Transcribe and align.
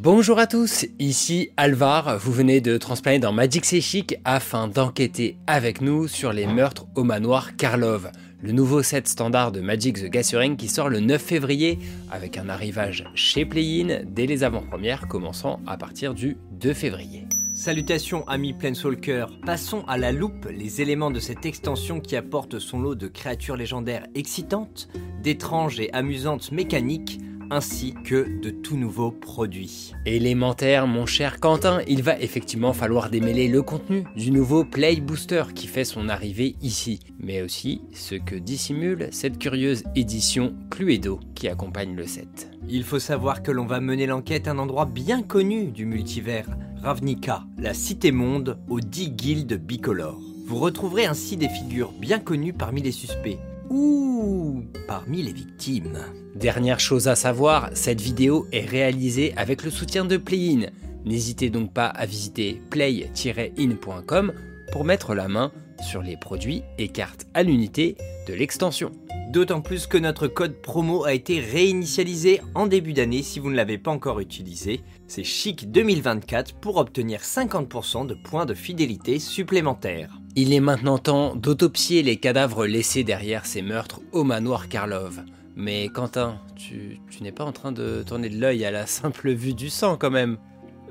Bonjour 0.00 0.38
à 0.38 0.46
tous, 0.46 0.86
ici 1.00 1.50
Alvar, 1.56 2.18
vous 2.18 2.30
venez 2.30 2.60
de 2.60 2.76
transplaner 2.76 3.18
dans 3.18 3.32
Magic 3.32 3.64
C'est 3.64 3.80
Chic 3.80 4.14
afin 4.24 4.68
d'enquêter 4.68 5.36
avec 5.48 5.80
nous 5.80 6.06
sur 6.06 6.32
les 6.32 6.46
meurtres 6.46 6.86
au 6.94 7.02
manoir 7.02 7.56
Karlov, 7.56 8.12
le 8.40 8.52
nouveau 8.52 8.84
set 8.84 9.08
standard 9.08 9.50
de 9.50 9.60
Magic 9.60 10.00
the 10.00 10.08
Gathering 10.08 10.56
qui 10.56 10.68
sort 10.68 10.88
le 10.88 11.00
9 11.00 11.20
février 11.20 11.80
avec 12.12 12.38
un 12.38 12.48
arrivage 12.48 13.10
chez 13.16 13.44
Play-in 13.44 14.04
dès 14.06 14.26
les 14.26 14.44
avant-premières 14.44 15.08
commençant 15.08 15.58
à 15.66 15.76
partir 15.76 16.14
du 16.14 16.36
2 16.52 16.74
février. 16.74 17.26
Salutations 17.52 18.24
amis 18.28 18.52
Planeswalker, 18.52 19.26
passons 19.44 19.82
à 19.88 19.98
la 19.98 20.12
loupe 20.12 20.46
les 20.48 20.80
éléments 20.80 21.10
de 21.10 21.18
cette 21.18 21.44
extension 21.44 21.98
qui 21.98 22.14
apporte 22.14 22.60
son 22.60 22.80
lot 22.80 22.94
de 22.94 23.08
créatures 23.08 23.56
légendaires 23.56 24.06
excitantes, 24.14 24.88
d'étranges 25.24 25.80
et 25.80 25.92
amusantes 25.92 26.52
mécaniques, 26.52 27.18
ainsi 27.50 27.94
que 28.04 28.40
de 28.40 28.50
tout 28.50 28.76
nouveaux 28.76 29.10
produits. 29.10 29.92
Élémentaire, 30.06 30.86
mon 30.86 31.06
cher 31.06 31.40
Quentin, 31.40 31.80
il 31.86 32.02
va 32.02 32.18
effectivement 32.18 32.72
falloir 32.72 33.10
démêler 33.10 33.48
le 33.48 33.62
contenu 33.62 34.04
du 34.16 34.30
nouveau 34.30 34.64
Play 34.64 34.96
Booster 34.96 35.44
qui 35.54 35.66
fait 35.66 35.84
son 35.84 36.08
arrivée 36.08 36.56
ici, 36.62 37.00
mais 37.20 37.42
aussi 37.42 37.82
ce 37.92 38.14
que 38.14 38.34
dissimule 38.34 39.08
cette 39.10 39.38
curieuse 39.38 39.84
édition 39.94 40.54
Cluedo 40.70 41.20
qui 41.34 41.48
accompagne 41.48 41.94
le 41.94 42.06
set. 42.06 42.50
Il 42.68 42.84
faut 42.84 42.98
savoir 42.98 43.42
que 43.42 43.50
l'on 43.52 43.66
va 43.66 43.80
mener 43.80 44.06
l'enquête 44.06 44.48
à 44.48 44.52
un 44.52 44.58
endroit 44.58 44.86
bien 44.86 45.22
connu 45.22 45.66
du 45.66 45.86
multivers, 45.86 46.48
Ravnica, 46.82 47.44
la 47.58 47.74
cité-monde 47.74 48.58
aux 48.68 48.80
10 48.80 49.10
guildes 49.10 49.54
bicolores. 49.54 50.20
Vous 50.46 50.58
retrouverez 50.58 51.04
ainsi 51.04 51.36
des 51.36 51.48
figures 51.48 51.92
bien 51.92 52.18
connues 52.18 52.52
parmi 52.52 52.80
les 52.80 52.92
suspects, 52.92 53.38
ou 53.70 54.62
parmi 54.86 55.22
les 55.22 55.32
victimes. 55.32 55.98
Dernière 56.34 56.80
chose 56.80 57.08
à 57.08 57.16
savoir, 57.16 57.70
cette 57.74 58.00
vidéo 58.00 58.46
est 58.52 58.64
réalisée 58.64 59.34
avec 59.36 59.62
le 59.64 59.70
soutien 59.70 60.04
de 60.04 60.16
Play-in. 60.16 60.66
N'hésitez 61.04 61.50
donc 61.50 61.72
pas 61.72 61.86
à 61.86 62.06
visiter 62.06 62.60
play-in.com 62.70 64.32
pour 64.72 64.84
mettre 64.84 65.14
la 65.14 65.28
main 65.28 65.52
sur 65.80 66.02
les 66.02 66.16
produits 66.16 66.62
et 66.78 66.88
cartes 66.88 67.26
à 67.34 67.42
l'unité 67.42 67.96
de 68.26 68.34
l'extension. 68.34 68.92
D'autant 69.30 69.60
plus 69.60 69.86
que 69.86 69.98
notre 69.98 70.26
code 70.26 70.54
promo 70.54 71.04
a 71.04 71.12
été 71.12 71.40
réinitialisé 71.40 72.40
en 72.54 72.66
début 72.66 72.94
d'année 72.94 73.22
si 73.22 73.40
vous 73.40 73.50
ne 73.50 73.56
l'avez 73.56 73.76
pas 73.76 73.90
encore 73.90 74.20
utilisé. 74.20 74.80
C'est 75.06 75.24
chic 75.24 75.70
2024 75.70 76.54
pour 76.54 76.78
obtenir 76.78 77.20
50% 77.20 78.06
de 78.06 78.14
points 78.14 78.46
de 78.46 78.54
fidélité 78.54 79.18
supplémentaires. 79.18 80.18
Il 80.34 80.52
est 80.52 80.60
maintenant 80.60 80.98
temps 80.98 81.36
d'autopsier 81.36 82.02
les 82.02 82.16
cadavres 82.16 82.66
laissés 82.66 83.04
derrière 83.04 83.44
ces 83.44 83.60
meurtres 83.60 84.00
au 84.12 84.24
manoir 84.24 84.68
Karlov. 84.68 85.22
Mais 85.56 85.88
Quentin, 85.88 86.40
tu, 86.56 87.00
tu 87.10 87.22
n'es 87.22 87.32
pas 87.32 87.44
en 87.44 87.52
train 87.52 87.72
de 87.72 88.02
tourner 88.06 88.28
de 88.28 88.38
l'œil 88.38 88.64
à 88.64 88.70
la 88.70 88.86
simple 88.86 89.32
vue 89.32 89.54
du 89.54 89.70
sang 89.70 89.96
quand 89.96 90.10
même 90.10 90.38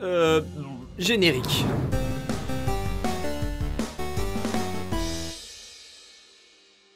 Euh... 0.02 0.42
Générique. 0.98 1.66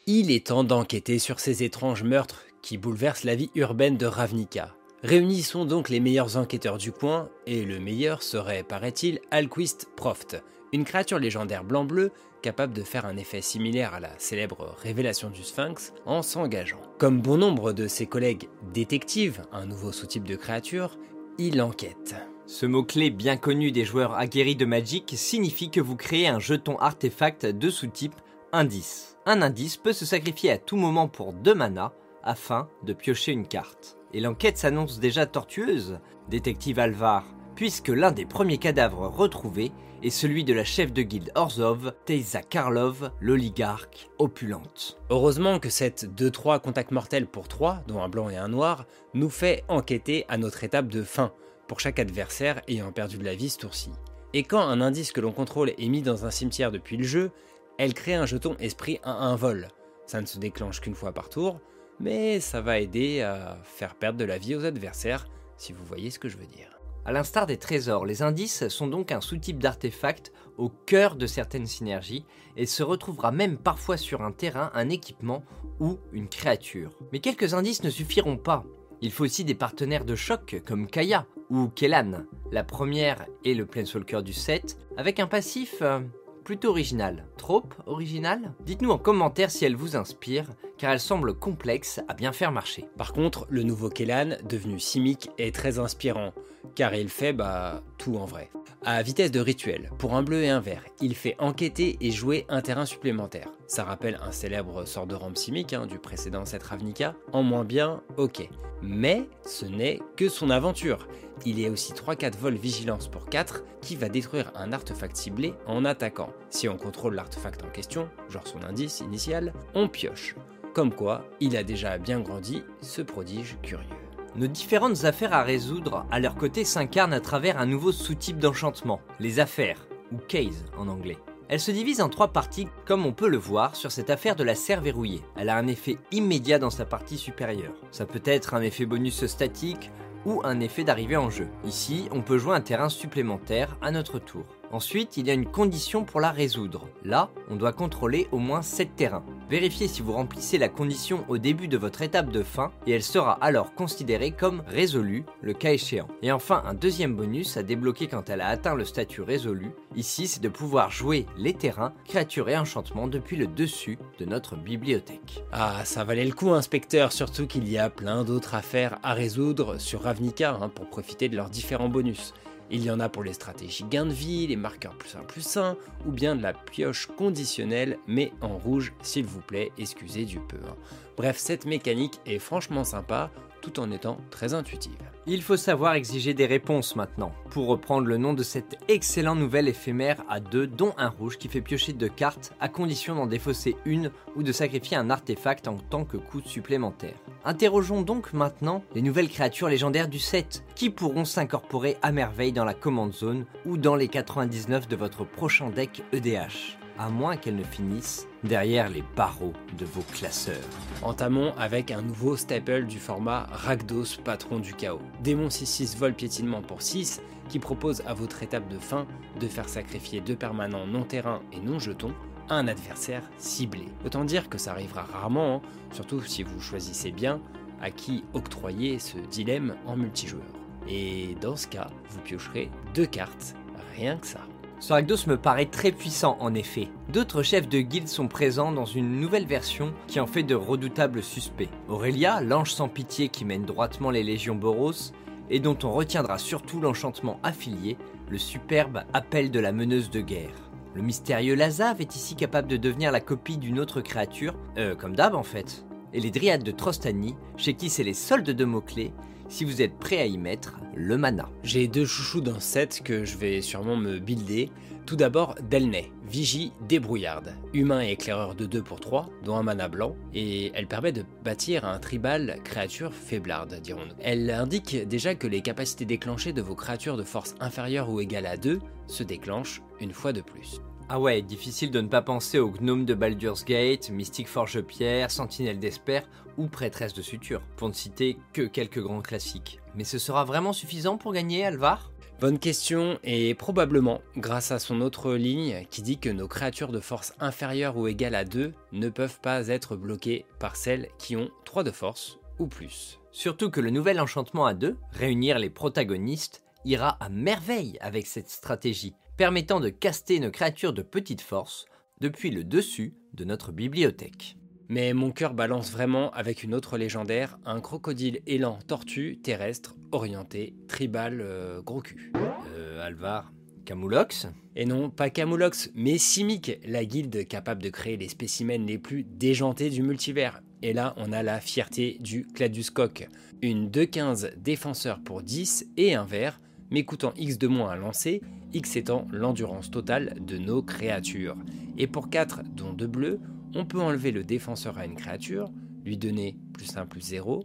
Il 0.07 0.31
est 0.31 0.47
temps 0.47 0.63
d'enquêter 0.63 1.19
sur 1.19 1.39
ces 1.39 1.61
étranges 1.61 2.01
meurtres 2.03 2.43
qui 2.63 2.79
bouleversent 2.79 3.23
la 3.23 3.35
vie 3.35 3.51
urbaine 3.53 3.97
de 3.97 4.07
Ravnica. 4.07 4.75
Réunissons 5.03 5.63
donc 5.63 5.89
les 5.89 5.99
meilleurs 5.99 6.37
enquêteurs 6.37 6.79
du 6.79 6.91
coin, 6.91 7.29
et 7.45 7.63
le 7.63 7.79
meilleur 7.79 8.23
serait, 8.23 8.63
paraît-il, 8.63 9.19
Alquist 9.29 9.89
Proft, 9.95 10.43
une 10.73 10.85
créature 10.85 11.19
légendaire 11.19 11.63
blanc-bleu 11.63 12.11
capable 12.41 12.73
de 12.73 12.81
faire 12.81 13.05
un 13.05 13.15
effet 13.15 13.41
similaire 13.41 13.93
à 13.93 13.99
la 13.99 14.17
célèbre 14.17 14.75
révélation 14.81 15.29
du 15.29 15.43
Sphinx 15.43 15.93
en 16.07 16.23
s'engageant. 16.23 16.81
Comme 16.97 17.21
bon 17.21 17.37
nombre 17.37 17.71
de 17.71 17.87
ses 17.87 18.07
collègues 18.07 18.49
détectives, 18.73 19.43
un 19.51 19.67
nouveau 19.67 19.91
sous-type 19.91 20.23
de 20.23 20.35
créature, 20.35 20.97
il 21.37 21.61
enquête. 21.61 22.15
Ce 22.47 22.65
mot-clé 22.65 23.11
bien 23.11 23.37
connu 23.37 23.71
des 23.71 23.85
joueurs 23.85 24.15
aguerris 24.15 24.55
de 24.55 24.65
Magic 24.65 25.13
signifie 25.15 25.69
que 25.69 25.79
vous 25.79 25.95
créez 25.95 26.27
un 26.27 26.39
jeton 26.39 26.75
artefact 26.79 27.45
de 27.45 27.69
sous-type 27.69 28.15
indice. 28.53 29.17
Un 29.25 29.41
indice 29.41 29.77
peut 29.77 29.93
se 29.93 30.05
sacrifier 30.05 30.51
à 30.51 30.57
tout 30.57 30.77
moment 30.77 31.07
pour 31.07 31.33
2 31.33 31.53
mana 31.53 31.93
afin 32.23 32.69
de 32.83 32.93
piocher 32.93 33.31
une 33.31 33.47
carte. 33.47 33.97
Et 34.13 34.19
l'enquête 34.19 34.57
s'annonce 34.57 34.99
déjà 34.99 35.25
tortueuse, 35.25 35.99
détective 36.29 36.79
Alvar, 36.79 37.23
puisque 37.55 37.89
l'un 37.89 38.11
des 38.11 38.25
premiers 38.25 38.57
cadavres 38.57 39.07
retrouvés 39.07 39.71
est 40.03 40.09
celui 40.09 40.43
de 40.43 40.53
la 40.53 40.63
chef 40.63 40.91
de 40.91 41.03
guilde 41.03 41.31
Orzov, 41.35 41.93
Teiza 42.05 42.41
Karlov, 42.41 43.11
l'oligarque 43.19 44.09
opulente. 44.17 44.99
Heureusement 45.09 45.59
que 45.59 45.69
cette 45.69 46.05
2-3 46.05 46.59
contact 46.59 46.91
mortel 46.91 47.27
pour 47.27 47.47
3, 47.47 47.83
dont 47.87 48.01
un 48.01 48.09
blanc 48.09 48.29
et 48.29 48.37
un 48.37 48.47
noir, 48.47 48.85
nous 49.13 49.29
fait 49.29 49.63
enquêter 49.67 50.25
à 50.27 50.37
notre 50.37 50.63
étape 50.63 50.87
de 50.87 51.03
fin, 51.03 51.31
pour 51.67 51.79
chaque 51.79 51.99
adversaire 51.99 52.61
ayant 52.67 52.91
perdu 52.91 53.17
de 53.17 53.23
la 53.23 53.35
vie 53.35 53.49
ce 53.49 53.59
tour-ci. 53.59 53.91
Et 54.33 54.43
quand 54.43 54.61
un 54.61 54.81
indice 54.81 55.11
que 55.11 55.21
l'on 55.21 55.31
contrôle 55.31 55.69
est 55.77 55.89
mis 55.89 56.01
dans 56.01 56.25
un 56.25 56.31
cimetière 56.31 56.71
depuis 56.71 56.97
le 56.97 57.03
jeu, 57.03 57.31
elle 57.81 57.95
crée 57.95 58.13
un 58.13 58.27
jeton 58.27 58.55
esprit 58.59 58.99
à 59.01 59.11
un 59.11 59.35
vol. 59.35 59.69
Ça 60.05 60.21
ne 60.21 60.27
se 60.27 60.37
déclenche 60.37 60.81
qu'une 60.81 60.93
fois 60.93 61.13
par 61.13 61.29
tour, 61.29 61.59
mais 61.99 62.39
ça 62.39 62.61
va 62.61 62.79
aider 62.79 63.21
à 63.21 63.57
faire 63.63 63.95
perdre 63.95 64.19
de 64.19 64.23
la 64.23 64.37
vie 64.37 64.55
aux 64.55 64.65
adversaires, 64.65 65.27
si 65.57 65.73
vous 65.73 65.83
voyez 65.83 66.11
ce 66.11 66.19
que 66.19 66.29
je 66.29 66.37
veux 66.37 66.45
dire. 66.45 66.79
À 67.05 67.11
l'instar 67.11 67.47
des 67.47 67.57
trésors, 67.57 68.05
les 68.05 68.21
indices 68.21 68.67
sont 68.67 68.85
donc 68.85 69.11
un 69.11 69.19
sous-type 69.19 69.57
d'artefact 69.57 70.31
au 70.59 70.69
cœur 70.69 71.15
de 71.15 71.25
certaines 71.25 71.65
synergies 71.65 72.23
et 72.55 72.67
se 72.67 72.83
retrouvera 72.83 73.31
même 73.31 73.57
parfois 73.57 73.97
sur 73.97 74.21
un 74.21 74.31
terrain, 74.31 74.69
un 74.75 74.89
équipement 74.89 75.43
ou 75.79 75.97
une 76.13 76.29
créature. 76.29 76.91
Mais 77.11 77.19
quelques 77.19 77.55
indices 77.55 77.81
ne 77.81 77.89
suffiront 77.89 78.37
pas. 78.37 78.63
Il 79.01 79.11
faut 79.11 79.23
aussi 79.23 79.43
des 79.43 79.55
partenaires 79.55 80.05
de 80.05 80.15
choc 80.15 80.61
comme 80.67 80.85
Kaya 80.85 81.25
ou 81.49 81.69
Kellan. 81.69 82.25
La 82.51 82.63
première 82.63 83.25
est 83.43 83.55
le 83.55 83.65
Planeswalker 83.65 84.21
du 84.21 84.33
set 84.33 84.77
avec 84.97 85.19
un 85.19 85.25
passif 85.25 85.77
euh, 85.81 86.01
plutôt 86.43 86.69
original. 86.69 87.25
Trop 87.37 87.63
original 87.85 88.53
Dites-nous 88.65 88.91
en 88.91 88.97
commentaire 88.97 89.51
si 89.51 89.65
elle 89.65 89.75
vous 89.75 89.95
inspire, 89.95 90.45
car 90.77 90.91
elle 90.91 90.99
semble 90.99 91.33
complexe 91.33 91.99
à 92.07 92.13
bien 92.13 92.31
faire 92.31 92.51
marcher. 92.51 92.85
Par 92.97 93.13
contre, 93.13 93.45
le 93.49 93.63
nouveau 93.63 93.89
Kellan, 93.89 94.37
devenu 94.47 94.79
Simic, 94.79 95.29
est 95.37 95.53
très 95.53 95.79
inspirant, 95.79 96.33
car 96.75 96.93
il 96.95 97.09
fait 97.09 97.33
bah 97.33 97.83
tout 97.97 98.15
en 98.17 98.25
vrai. 98.25 98.49
À 98.83 99.03
vitesse 99.03 99.29
de 99.29 99.39
rituel, 99.39 99.91
pour 99.99 100.15
un 100.15 100.23
bleu 100.23 100.41
et 100.41 100.49
un 100.49 100.59
vert, 100.59 100.83
il 101.01 101.13
fait 101.13 101.35
enquêter 101.37 101.97
et 102.01 102.09
jouer 102.09 102.45
un 102.49 102.61
terrain 102.61 102.87
supplémentaire. 102.87 103.51
Ça 103.67 103.83
rappelle 103.83 104.19
un 104.23 104.31
célèbre 104.31 104.85
sort 104.85 105.05
de 105.05 105.13
rampe 105.13 105.37
Simic 105.37 105.73
hein, 105.73 105.85
du 105.85 105.99
précédent 105.99 106.45
set 106.45 106.63
Ravnica, 106.63 107.13
en 107.31 107.43
moins 107.43 107.63
bien, 107.63 108.01
ok. 108.17 108.49
Mais 108.81 109.29
ce 109.45 109.65
n'est 109.65 109.99
que 110.17 110.29
son 110.29 110.49
aventure. 110.49 111.07
Il 111.45 111.59
y 111.59 111.67
a 111.67 111.69
aussi 111.69 111.93
3-4 111.93 112.37
vols 112.37 112.55
vigilance 112.55 113.07
pour 113.07 113.27
4 113.27 113.63
qui 113.81 113.95
va 113.95 114.09
détruire 114.09 114.51
un 114.55 114.73
artefact 114.73 115.15
ciblé 115.15 115.53
en 115.67 115.85
attaquant. 115.85 116.33
Si 116.49 116.67
on 116.67 116.77
contrôle 116.77 117.13
l'artefact 117.13 117.63
en 117.63 117.69
question, 117.69 118.09
genre 118.29 118.47
son 118.47 118.63
indice 118.63 119.01
initial, 119.01 119.53
on 119.75 119.87
pioche. 119.87 120.35
Comme 120.73 120.93
quoi, 120.93 121.25
il 121.39 121.55
a 121.55 121.63
déjà 121.63 121.99
bien 121.99 122.19
grandi, 122.19 122.63
ce 122.81 123.03
prodige 123.03 123.57
curieux. 123.61 124.00
Nos 124.35 124.47
différentes 124.47 125.03
affaires 125.03 125.33
à 125.33 125.43
résoudre 125.43 126.05
à 126.09 126.21
leur 126.21 126.35
côté 126.35 126.63
s'incarnent 126.63 127.11
à 127.11 127.19
travers 127.19 127.59
un 127.59 127.65
nouveau 127.65 127.91
sous-type 127.91 128.39
d'enchantement, 128.39 129.01
les 129.19 129.41
affaires, 129.41 129.85
ou 130.13 130.17
case 130.17 130.65
en 130.77 130.87
anglais. 130.87 131.17
Elle 131.49 131.59
se 131.59 131.71
divise 131.71 131.99
en 131.99 132.07
trois 132.07 132.29
parties 132.29 132.69
comme 132.85 133.05
on 133.05 133.11
peut 133.11 133.27
le 133.27 133.37
voir 133.37 133.75
sur 133.75 133.91
cette 133.91 134.09
affaire 134.09 134.37
de 134.37 134.45
la 134.45 134.55
serre 134.55 134.79
verrouillée. 134.79 135.21
Elle 135.35 135.49
a 135.49 135.57
un 135.57 135.67
effet 135.67 135.97
immédiat 136.11 136.59
dans 136.59 136.69
sa 136.69 136.85
partie 136.85 137.17
supérieure. 137.17 137.73
Ça 137.91 138.05
peut 138.05 138.21
être 138.23 138.53
un 138.53 138.61
effet 138.61 138.85
bonus 138.85 139.25
statique 139.25 139.91
ou 140.25 140.39
un 140.45 140.61
effet 140.61 140.85
d'arrivée 140.85 141.17
en 141.17 141.29
jeu. 141.29 141.49
Ici, 141.65 142.07
on 142.11 142.21
peut 142.21 142.37
jouer 142.37 142.55
un 142.55 142.61
terrain 142.61 142.87
supplémentaire 142.87 143.75
à 143.81 143.91
notre 143.91 144.17
tour. 144.17 144.45
Ensuite, 144.71 145.17
il 145.17 145.27
y 145.27 145.29
a 145.29 145.33
une 145.33 145.51
condition 145.51 146.05
pour 146.05 146.21
la 146.21 146.31
résoudre. 146.31 146.87
Là, 147.03 147.31
on 147.49 147.57
doit 147.57 147.73
contrôler 147.73 148.29
au 148.31 148.37
moins 148.37 148.61
7 148.61 148.95
terrains. 148.95 149.25
Vérifiez 149.51 149.89
si 149.89 150.01
vous 150.01 150.13
remplissez 150.13 150.57
la 150.57 150.69
condition 150.69 151.25
au 151.27 151.37
début 151.37 151.67
de 151.67 151.77
votre 151.77 152.01
étape 152.01 152.31
de 152.31 152.41
fin 152.41 152.71
et 152.87 152.91
elle 152.91 153.03
sera 153.03 153.33
alors 153.41 153.75
considérée 153.75 154.31
comme 154.31 154.63
résolue 154.65 155.25
le 155.41 155.51
cas 155.51 155.73
échéant. 155.73 156.07
Et 156.21 156.31
enfin, 156.31 156.63
un 156.65 156.73
deuxième 156.73 157.17
bonus 157.17 157.57
à 157.57 157.61
débloquer 157.61 158.07
quand 158.07 158.29
elle 158.29 158.39
a 158.39 158.47
atteint 158.47 158.75
le 158.75 158.85
statut 158.85 159.21
résolu. 159.21 159.71
Ici, 159.97 160.27
c'est 160.27 160.41
de 160.41 160.47
pouvoir 160.47 160.89
jouer 160.89 161.25
les 161.37 161.53
terrains, 161.53 161.91
créatures 162.05 162.47
et 162.47 162.57
enchantements 162.57 163.07
depuis 163.07 163.35
le 163.35 163.45
dessus 163.45 163.99
de 164.19 164.23
notre 164.23 164.55
bibliothèque. 164.55 165.43
Ah, 165.51 165.83
ça 165.83 166.05
valait 166.05 166.23
le 166.23 166.31
coup, 166.31 166.51
inspecteur, 166.51 167.11
surtout 167.11 167.45
qu'il 167.45 167.69
y 167.69 167.77
a 167.77 167.89
plein 167.89 168.23
d'autres 168.23 168.55
affaires 168.55 168.99
à 169.03 169.13
résoudre 169.13 169.81
sur 169.81 170.03
Ravnica 170.03 170.57
hein, 170.61 170.69
pour 170.69 170.87
profiter 170.87 171.27
de 171.27 171.35
leurs 171.35 171.49
différents 171.49 171.89
bonus. 171.89 172.33
Il 172.73 172.85
y 172.85 172.89
en 172.89 173.01
a 173.01 173.09
pour 173.09 173.23
les 173.23 173.33
stratégies 173.33 173.83
gain 173.83 174.05
de 174.05 174.13
vie, 174.13 174.47
les 174.47 174.55
marqueurs 174.55 174.95
plus 174.97 175.15
1 175.15 175.23
plus 175.23 175.57
1, 175.57 175.75
ou 176.05 176.11
bien 176.11 176.37
de 176.37 176.41
la 176.41 176.53
pioche 176.53 177.07
conditionnelle, 177.17 177.97
mais 178.07 178.31
en 178.39 178.57
rouge 178.57 178.93
s'il 179.01 179.25
vous 179.25 179.41
plaît, 179.41 179.71
excusez 179.77 180.23
du 180.23 180.39
peu. 180.39 180.57
hein. 180.65 180.75
Bref, 181.17 181.37
cette 181.37 181.65
mécanique 181.65 182.21
est 182.25 182.39
franchement 182.39 182.85
sympa, 182.85 183.29
tout 183.61 183.79
en 183.79 183.91
étant 183.91 184.17
très 184.29 184.53
intuitive. 184.53 184.97
Il 185.27 185.41
faut 185.41 185.57
savoir 185.57 185.93
exiger 185.93 186.33
des 186.33 186.45
réponses 186.45 186.95
maintenant, 186.95 187.31
pour 187.51 187.67
reprendre 187.67 188.07
le 188.07 188.17
nom 188.17 188.33
de 188.33 188.43
cette 188.43 188.77
excellente 188.87 189.37
nouvelle 189.37 189.67
éphémère 189.67 190.23
à 190.27 190.39
deux, 190.39 190.67
dont 190.67 190.93
un 190.97 191.09
rouge 191.09 191.37
qui 191.37 191.47
fait 191.47 191.61
piocher 191.61 191.93
deux 191.93 192.09
cartes, 192.09 192.53
à 192.59 192.67
condition 192.67 193.15
d'en 193.15 193.27
défausser 193.27 193.75
une 193.85 194.11
ou 194.35 194.43
de 194.43 194.51
sacrifier 194.51 194.97
un 194.97 195.09
artefact 195.09 195.67
en 195.67 195.77
tant 195.77 196.05
que 196.05 196.17
coût 196.17 196.41
supplémentaire. 196.41 197.15
Interrogeons 197.45 198.01
donc 198.01 198.33
maintenant 198.33 198.83
les 198.95 199.01
nouvelles 199.01 199.29
créatures 199.29 199.69
légendaires 199.69 200.07
du 200.07 200.19
set, 200.19 200.63
qui 200.75 200.89
pourront 200.89 201.25
s'incorporer 201.25 201.97
à 202.01 202.11
merveille 202.11 202.53
dans 202.53 202.65
la 202.65 202.73
command 202.73 203.13
zone 203.13 203.45
ou 203.65 203.77
dans 203.77 203.95
les 203.95 204.07
99 204.07 204.87
de 204.87 204.95
votre 204.95 205.23
prochain 205.23 205.69
deck 205.69 206.03
EDH 206.13 206.80
à 207.01 207.09
moins 207.09 207.35
qu'elles 207.35 207.55
ne 207.55 207.63
finissent 207.63 208.27
derrière 208.43 208.87
les 208.87 209.03
barreaux 209.15 209.53
de 209.77 209.85
vos 209.85 210.03
classeurs. 210.13 210.55
Entamons 211.01 211.53
avec 211.57 211.89
un 211.89 212.03
nouveau 212.03 212.37
staple 212.37 212.85
du 212.85 212.99
format 212.99 213.47
Rakdos, 213.51 214.19
patron 214.23 214.59
du 214.59 214.73
chaos. 214.75 215.01
Démon 215.23 215.47
6-6 215.47 215.97
vol 215.97 216.13
piétinement 216.13 216.61
pour 216.61 216.83
6, 216.83 217.21
qui 217.49 217.57
propose 217.57 218.03
à 218.05 218.13
votre 218.13 218.43
étape 218.43 218.69
de 218.69 218.77
fin 218.77 219.07
de 219.39 219.47
faire 219.47 219.67
sacrifier 219.67 220.21
deux 220.21 220.35
permanents 220.35 220.85
non 220.85 221.03
terrain 221.03 221.41
et 221.51 221.59
non 221.59 221.79
jetons 221.79 222.13
à 222.49 222.55
un 222.55 222.67
adversaire 222.67 223.23
ciblé. 223.37 223.85
Autant 224.05 224.23
dire 224.23 224.47
que 224.47 224.59
ça 224.59 224.71
arrivera 224.71 225.01
rarement, 225.01 225.55
hein, 225.55 225.61
surtout 225.91 226.21
si 226.21 226.43
vous 226.43 226.61
choisissez 226.61 227.11
bien 227.11 227.41
à 227.81 227.89
qui 227.89 228.23
octroyer 228.33 228.99
ce 228.99 229.17
dilemme 229.17 229.75
en 229.87 229.97
multijoueur. 229.97 230.43
Et 230.87 231.35
dans 231.41 231.55
ce 231.55 231.65
cas, 231.65 231.89
vous 232.09 232.19
piocherez 232.19 232.69
deux 232.93 233.07
cartes, 233.07 233.55
rien 233.95 234.17
que 234.17 234.27
ça. 234.27 234.41
Ce 234.81 235.29
me 235.29 235.37
paraît 235.37 235.67
très 235.67 235.91
puissant 235.91 236.37
en 236.39 236.55
effet. 236.55 236.89
D'autres 237.13 237.43
chefs 237.43 237.69
de 237.69 237.81
guilde 237.81 238.07
sont 238.07 238.27
présents 238.27 238.71
dans 238.71 238.85
une 238.85 239.19
nouvelle 239.19 239.45
version 239.45 239.93
qui 240.07 240.19
en 240.19 240.25
fait 240.25 240.41
de 240.41 240.55
redoutables 240.55 241.21
suspects. 241.21 241.69
Aurélia, 241.87 242.41
l'ange 242.41 242.73
sans 242.73 242.89
pitié 242.89 243.29
qui 243.29 243.45
mène 243.45 243.63
droitement 243.63 244.09
les 244.09 244.23
légions 244.23 244.55
Boros, 244.55 245.13
et 245.51 245.59
dont 245.59 245.77
on 245.83 245.91
retiendra 245.91 246.39
surtout 246.39 246.81
l'enchantement 246.81 247.39
affilié, 247.43 247.95
le 248.27 248.39
superbe 248.39 249.03
appel 249.13 249.51
de 249.51 249.59
la 249.59 249.71
meneuse 249.71 250.09
de 250.09 250.21
guerre. 250.21 250.71
Le 250.95 251.03
mystérieux 251.03 251.55
Lazav 251.55 252.01
est 252.01 252.15
ici 252.15 252.35
capable 252.35 252.67
de 252.67 252.77
devenir 252.77 253.11
la 253.11 253.21
copie 253.21 253.57
d'une 253.57 253.79
autre 253.79 254.01
créature, 254.01 254.55
euh, 254.77 254.95
comme 254.95 255.15
d'hab 255.15 255.35
en 255.35 255.43
fait. 255.43 255.85
Et 256.13 256.19
les 256.19 256.31
dryades 256.31 256.63
de 256.63 256.71
Trostani, 256.71 257.35
chez 257.57 257.73
qui 257.73 257.89
c'est 257.89 258.03
les 258.03 258.13
soldes 258.13 258.49
de 258.49 258.65
mots-clés, 258.65 259.13
si 259.51 259.65
vous 259.65 259.81
êtes 259.81 259.97
prêt 259.97 260.19
à 260.19 260.25
y 260.25 260.37
mettre 260.37 260.79
le 260.95 261.17
mana. 261.17 261.49
J'ai 261.63 261.87
deux 261.87 262.05
chouchous 262.05 262.41
dans 262.41 262.59
ce 262.59 262.61
set 262.61 263.01
que 263.03 263.25
je 263.25 263.37
vais 263.37 263.61
sûrement 263.61 263.97
me 263.97 264.19
builder. 264.19 264.71
Tout 265.05 265.15
d'abord, 265.15 265.55
Delnay, 265.69 266.09
Vigie 266.29 266.71
débrouillarde, 266.87 267.53
humain 267.73 268.01
et 268.01 268.11
éclaireur 268.11 268.55
de 268.55 268.65
2 268.65 268.81
pour 268.81 269.01
3, 269.01 269.27
dont 269.43 269.57
un 269.57 269.63
mana 269.63 269.89
blanc, 269.89 270.15
et 270.33 270.71
elle 270.73 270.87
permet 270.87 271.11
de 271.11 271.25
bâtir 271.43 271.83
un 271.83 271.99
tribal 271.99 272.59
créature 272.63 273.13
faiblarde, 273.13 273.81
dirons-nous. 273.81 274.15
Elle 274.19 274.49
indique 274.51 275.07
déjà 275.07 275.35
que 275.35 275.47
les 275.47 275.61
capacités 275.61 276.05
déclenchées 276.05 276.53
de 276.53 276.61
vos 276.61 276.75
créatures 276.75 277.17
de 277.17 277.23
force 277.23 277.55
inférieure 277.59 278.09
ou 278.09 278.21
égale 278.21 278.45
à 278.45 278.55
2 278.55 278.79
se 279.07 279.23
déclenchent 279.23 279.81
une 279.99 280.13
fois 280.13 280.31
de 280.31 280.41
plus. 280.41 280.81
Ah 281.13 281.19
ouais, 281.19 281.41
difficile 281.41 281.91
de 281.91 281.99
ne 281.99 282.07
pas 282.07 282.21
penser 282.21 282.57
aux 282.57 282.69
gnomes 282.69 283.03
de 283.03 283.13
Baldur's 283.13 283.65
Gate, 283.65 284.09
Mystique 284.11 284.47
Forge-Pierre, 284.47 285.29
Sentinelle 285.29 285.77
d'Esper 285.77 286.21
ou 286.57 286.67
Prêtresse 286.67 287.13
de 287.13 287.21
Suture, 287.21 287.61
pour 287.75 287.89
ne 287.89 287.93
citer 287.93 288.37
que 288.53 288.61
quelques 288.61 289.01
grands 289.01 289.21
classiques. 289.21 289.81
Mais 289.93 290.05
ce 290.05 290.17
sera 290.17 290.45
vraiment 290.45 290.71
suffisant 290.71 291.17
pour 291.17 291.33
gagner, 291.33 291.65
Alvar? 291.65 292.13
Bonne 292.39 292.59
question, 292.59 293.19
et 293.25 293.53
probablement 293.55 294.21
grâce 294.37 294.71
à 294.71 294.79
son 294.79 295.01
autre 295.01 295.33
ligne 295.33 295.85
qui 295.89 296.01
dit 296.01 296.17
que 296.17 296.29
nos 296.29 296.47
créatures 296.47 296.93
de 296.93 297.01
force 297.01 297.33
inférieure 297.41 297.97
ou 297.97 298.07
égale 298.07 298.35
à 298.35 298.45
2 298.45 298.71
ne 298.93 299.09
peuvent 299.09 299.41
pas 299.41 299.67
être 299.67 299.97
bloquées 299.97 300.45
par 300.59 300.77
celles 300.77 301.09
qui 301.17 301.35
ont 301.35 301.49
3 301.65 301.83
de 301.83 301.91
force 301.91 302.39
ou 302.57 302.67
plus. 302.67 303.19
Surtout 303.33 303.69
que 303.69 303.81
le 303.81 303.89
nouvel 303.89 304.21
enchantement 304.21 304.65
à 304.65 304.73
2, 304.73 304.95
réunir 305.11 305.59
les 305.59 305.69
protagonistes, 305.69 306.63
ira 306.85 307.17
à 307.19 307.27
merveille 307.29 307.97
avec 307.99 308.25
cette 308.27 308.49
stratégie, 308.49 309.13
permettant 309.37 309.79
de 309.79 309.89
caster 309.89 310.39
nos 310.39 310.51
créatures 310.51 310.93
de 310.93 311.01
petite 311.01 311.41
force 311.41 311.85
depuis 312.19 312.51
le 312.51 312.63
dessus 312.63 313.15
de 313.33 313.43
notre 313.43 313.71
bibliothèque. 313.71 314.57
Mais 314.89 315.13
mon 315.13 315.31
cœur 315.31 315.53
balance 315.53 315.89
vraiment 315.89 316.31
avec 316.31 316.63
une 316.63 316.73
autre 316.73 316.97
légendaire, 316.97 317.57
un 317.65 317.79
crocodile 317.79 318.41
élan 318.45 318.77
tortue 318.87 319.39
terrestre 319.41 319.95
orienté 320.11 320.75
tribal 320.89 321.39
euh, 321.39 321.81
gros 321.81 322.01
cul. 322.01 322.33
Euh, 322.75 323.01
Alvar, 323.01 323.53
Camoulox 323.85 324.47
Et 324.75 324.85
non, 324.85 325.09
pas 325.09 325.29
Camoulox, 325.29 325.91
mais 325.95 326.17
Simic, 326.17 326.79
la 326.85 327.05
guilde 327.05 327.47
capable 327.47 327.81
de 327.81 327.89
créer 327.89 328.17
les 328.17 328.29
spécimens 328.29 328.85
les 328.85 328.97
plus 328.97 329.23
déjantés 329.23 329.89
du 329.89 330.03
multivers. 330.03 330.61
Et 330.81 330.93
là, 330.93 331.13
on 331.17 331.31
a 331.31 331.43
la 331.43 331.59
fierté 331.59 332.17
du 332.19 332.45
Claduscoq. 332.47 333.29
Une 333.61 333.89
2-15 333.89 334.57
défenseur 334.57 335.21
pour 335.23 335.41
10 335.41 335.87
et 335.97 336.15
un 336.15 336.25
vert, 336.25 336.59
mais 336.91 337.03
coûtant 337.05 337.33
X 337.37 337.57
de 337.57 337.67
moins 337.67 337.89
à 337.89 337.95
lancer, 337.95 338.41
X 338.73 338.95
étant 338.95 339.27
l'endurance 339.31 339.89
totale 339.89 340.35
de 340.39 340.57
nos 340.57 340.81
créatures. 340.81 341.57
Et 341.97 342.07
pour 342.07 342.29
4, 342.29 342.61
dont 342.75 342.93
2 342.93 343.07
bleus, 343.07 343.39
on 343.73 343.85
peut 343.85 344.01
enlever 344.01 344.31
le 344.31 344.43
défenseur 344.43 344.97
à 344.97 345.05
une 345.05 345.15
créature, 345.15 345.71
lui 346.05 346.17
donner 346.17 346.57
plus 346.73 346.95
1 346.95 347.05
plus 347.05 347.21
0, 347.21 347.63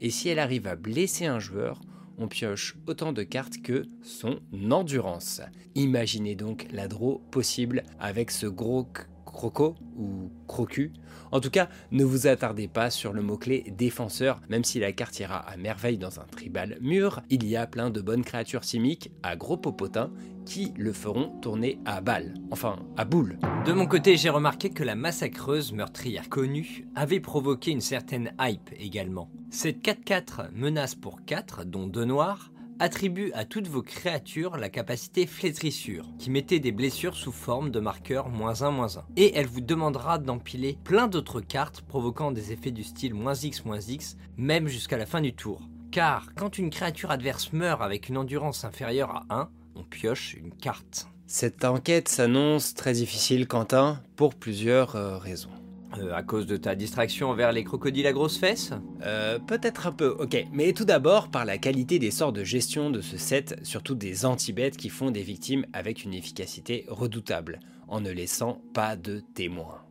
et 0.00 0.10
si 0.10 0.28
elle 0.28 0.38
arrive 0.38 0.66
à 0.66 0.76
blesser 0.76 1.26
un 1.26 1.40
joueur, 1.40 1.80
on 2.18 2.28
pioche 2.28 2.76
autant 2.86 3.12
de 3.12 3.22
cartes 3.22 3.62
que 3.62 3.84
son 4.02 4.40
endurance. 4.70 5.40
Imaginez 5.74 6.34
donc 6.34 6.66
la 6.72 6.88
draw 6.88 7.20
possible 7.30 7.84
avec 7.98 8.30
ce 8.30 8.46
gros 8.46 8.88
croco 9.38 9.76
ou 9.96 10.32
crocu. 10.48 10.92
En 11.30 11.38
tout 11.38 11.50
cas, 11.50 11.68
ne 11.92 12.02
vous 12.02 12.26
attardez 12.26 12.66
pas 12.66 12.90
sur 12.90 13.12
le 13.12 13.22
mot-clé 13.22 13.72
défenseur, 13.76 14.40
même 14.48 14.64
si 14.64 14.80
la 14.80 14.90
carte 14.90 15.20
ira 15.20 15.36
à 15.36 15.56
merveille 15.56 15.96
dans 15.96 16.18
un 16.18 16.24
tribal 16.24 16.76
mûr, 16.80 17.20
il 17.30 17.46
y 17.46 17.54
a 17.54 17.68
plein 17.68 17.90
de 17.90 18.00
bonnes 18.00 18.24
créatures 18.24 18.64
simiques 18.64 19.12
à 19.22 19.36
gros 19.36 19.56
popotins 19.56 20.10
qui 20.44 20.72
le 20.76 20.92
feront 20.92 21.38
tourner 21.40 21.78
à 21.84 22.00
balle, 22.00 22.34
enfin 22.50 22.80
à 22.96 23.04
boule. 23.04 23.38
De 23.64 23.72
mon 23.72 23.86
côté, 23.86 24.16
j'ai 24.16 24.30
remarqué 24.30 24.70
que 24.70 24.82
la 24.82 24.96
massacreuse 24.96 25.72
meurtrière 25.72 26.28
connue 26.28 26.88
avait 26.96 27.20
provoqué 27.20 27.70
une 27.70 27.80
certaine 27.80 28.32
hype 28.40 28.70
également. 28.76 29.30
Cette 29.50 29.84
4-4 29.84 30.50
menace 30.52 30.96
pour 30.96 31.24
4, 31.24 31.64
dont 31.64 31.86
2 31.86 32.06
noirs, 32.06 32.50
attribue 32.80 33.32
à 33.34 33.44
toutes 33.44 33.68
vos 33.68 33.82
créatures 33.82 34.56
la 34.56 34.68
capacité 34.68 35.26
flétrissure, 35.26 36.06
qui 36.18 36.30
mettait 36.30 36.60
des 36.60 36.72
blessures 36.72 37.16
sous 37.16 37.32
forme 37.32 37.70
de 37.70 37.80
marqueur 37.80 38.28
moins 38.28 38.62
1 38.62 38.70
moins 38.70 38.96
1. 38.96 39.04
Et 39.16 39.36
elle 39.36 39.46
vous 39.46 39.60
demandera 39.60 40.18
d'empiler 40.18 40.78
plein 40.84 41.08
d'autres 41.08 41.40
cartes 41.40 41.82
provoquant 41.82 42.32
des 42.32 42.52
effets 42.52 42.70
du 42.70 42.84
style 42.84 43.14
moins 43.14 43.34
X 43.34 43.64
moins 43.64 43.80
X, 43.80 44.16
même 44.36 44.68
jusqu'à 44.68 44.96
la 44.96 45.06
fin 45.06 45.20
du 45.20 45.34
tour. 45.34 45.60
Car 45.90 46.34
quand 46.34 46.58
une 46.58 46.70
créature 46.70 47.10
adverse 47.10 47.52
meurt 47.52 47.82
avec 47.82 48.08
une 48.08 48.18
endurance 48.18 48.64
inférieure 48.64 49.10
à 49.10 49.26
1, 49.30 49.48
on 49.74 49.84
pioche 49.84 50.34
une 50.34 50.54
carte. 50.54 51.08
Cette 51.26 51.64
enquête 51.64 52.08
s'annonce 52.08 52.74
très 52.74 52.94
difficile, 52.94 53.46
Quentin, 53.46 54.02
pour 54.16 54.34
plusieurs 54.34 54.96
euh, 54.96 55.18
raisons. 55.18 55.57
Euh, 55.98 56.14
à 56.14 56.22
cause 56.22 56.46
de 56.46 56.56
ta 56.56 56.74
distraction 56.74 57.30
envers 57.30 57.52
les 57.52 57.64
crocodiles 57.64 58.06
à 58.06 58.12
grosses 58.12 58.38
fesses 58.38 58.72
Euh, 59.02 59.38
peut-être 59.38 59.86
un 59.86 59.92
peu, 59.92 60.08
ok. 60.18 60.46
Mais 60.52 60.72
tout 60.72 60.84
d'abord 60.84 61.28
par 61.30 61.44
la 61.44 61.58
qualité 61.58 61.98
des 61.98 62.10
sorts 62.10 62.32
de 62.32 62.44
gestion 62.44 62.90
de 62.90 63.00
ce 63.00 63.16
set, 63.16 63.58
surtout 63.62 63.94
des 63.94 64.24
anti-bêtes 64.24 64.76
qui 64.76 64.88
font 64.88 65.10
des 65.10 65.22
victimes 65.22 65.64
avec 65.72 66.04
une 66.04 66.14
efficacité 66.14 66.84
redoutable, 66.88 67.60
en 67.86 68.00
ne 68.00 68.10
laissant 68.10 68.60
pas 68.74 68.96
de 68.96 69.22
témoins. 69.34 69.82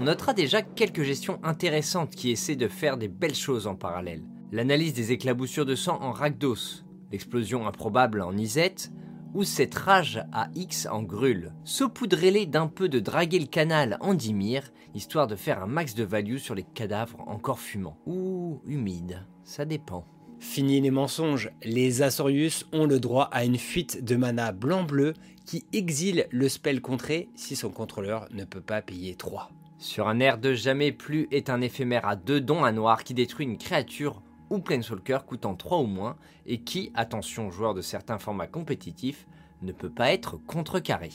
On 0.00 0.04
notera 0.04 0.32
déjà 0.32 0.62
quelques 0.62 1.02
gestions 1.02 1.38
intéressantes 1.42 2.14
qui 2.14 2.30
essaient 2.30 2.56
de 2.56 2.68
faire 2.68 2.96
des 2.96 3.08
belles 3.08 3.34
choses 3.34 3.66
en 3.66 3.74
parallèle. 3.74 4.22
L'analyse 4.52 4.94
des 4.94 5.12
éclaboussures 5.12 5.66
de 5.66 5.74
sang 5.74 5.98
en 6.00 6.12
Rakdos, 6.12 6.82
l'explosion 7.12 7.66
improbable 7.66 8.22
en 8.22 8.36
Isette, 8.36 8.90
ou 9.34 9.44
cette 9.44 9.74
rage 9.74 10.22
à 10.32 10.48
X 10.54 10.86
en 10.90 11.02
Grul. 11.02 11.52
Saupoudrez-les 11.64 12.46
d'un 12.46 12.66
peu 12.66 12.88
de 12.88 13.00
draguer 13.00 13.38
le 13.38 13.46
canal 13.46 13.96
en 14.00 14.14
Dimir, 14.14 14.72
histoire 14.94 15.26
de 15.26 15.36
faire 15.36 15.62
un 15.62 15.66
max 15.66 15.94
de 15.94 16.04
value 16.04 16.38
sur 16.38 16.54
les 16.54 16.62
cadavres 16.62 17.20
encore 17.26 17.60
fumants. 17.60 17.98
Ou 18.06 18.60
humides, 18.66 19.24
ça 19.44 19.64
dépend. 19.64 20.04
Fini 20.38 20.80
les 20.80 20.90
mensonges, 20.90 21.50
les 21.62 22.02
Azorius 22.02 22.66
ont 22.72 22.86
le 22.86 22.98
droit 22.98 23.28
à 23.30 23.44
une 23.44 23.58
fuite 23.58 24.02
de 24.04 24.16
mana 24.16 24.52
blanc-bleu 24.52 25.12
qui 25.44 25.66
exile 25.72 26.26
le 26.30 26.48
spell 26.48 26.80
contré 26.80 27.28
si 27.34 27.56
son 27.56 27.70
contrôleur 27.70 28.26
ne 28.32 28.44
peut 28.44 28.62
pas 28.62 28.80
payer 28.80 29.16
3. 29.16 29.50
Sur 29.78 30.08
un 30.08 30.20
air 30.20 30.38
de 30.38 30.54
jamais 30.54 30.92
plus 30.92 31.28
est 31.30 31.50
un 31.50 31.60
éphémère 31.60 32.06
à 32.06 32.16
deux 32.16 32.40
dons 32.40 32.64
à 32.64 32.72
noir 32.72 33.04
qui 33.04 33.14
détruit 33.14 33.46
une 33.46 33.58
créature 33.58 34.22
ou 34.50 34.58
Planeswalker 34.58 35.20
coûtant 35.26 35.54
3 35.54 35.78
ou 35.78 35.86
moins 35.86 36.16
et 36.46 36.60
qui, 36.60 36.90
attention 36.94 37.50
joueurs 37.50 37.74
de 37.74 37.82
certains 37.82 38.18
formats 38.18 38.46
compétitifs, 38.46 39.26
ne 39.62 39.72
peut 39.72 39.90
pas 39.90 40.12
être 40.12 40.36
contrecarré. 40.36 41.10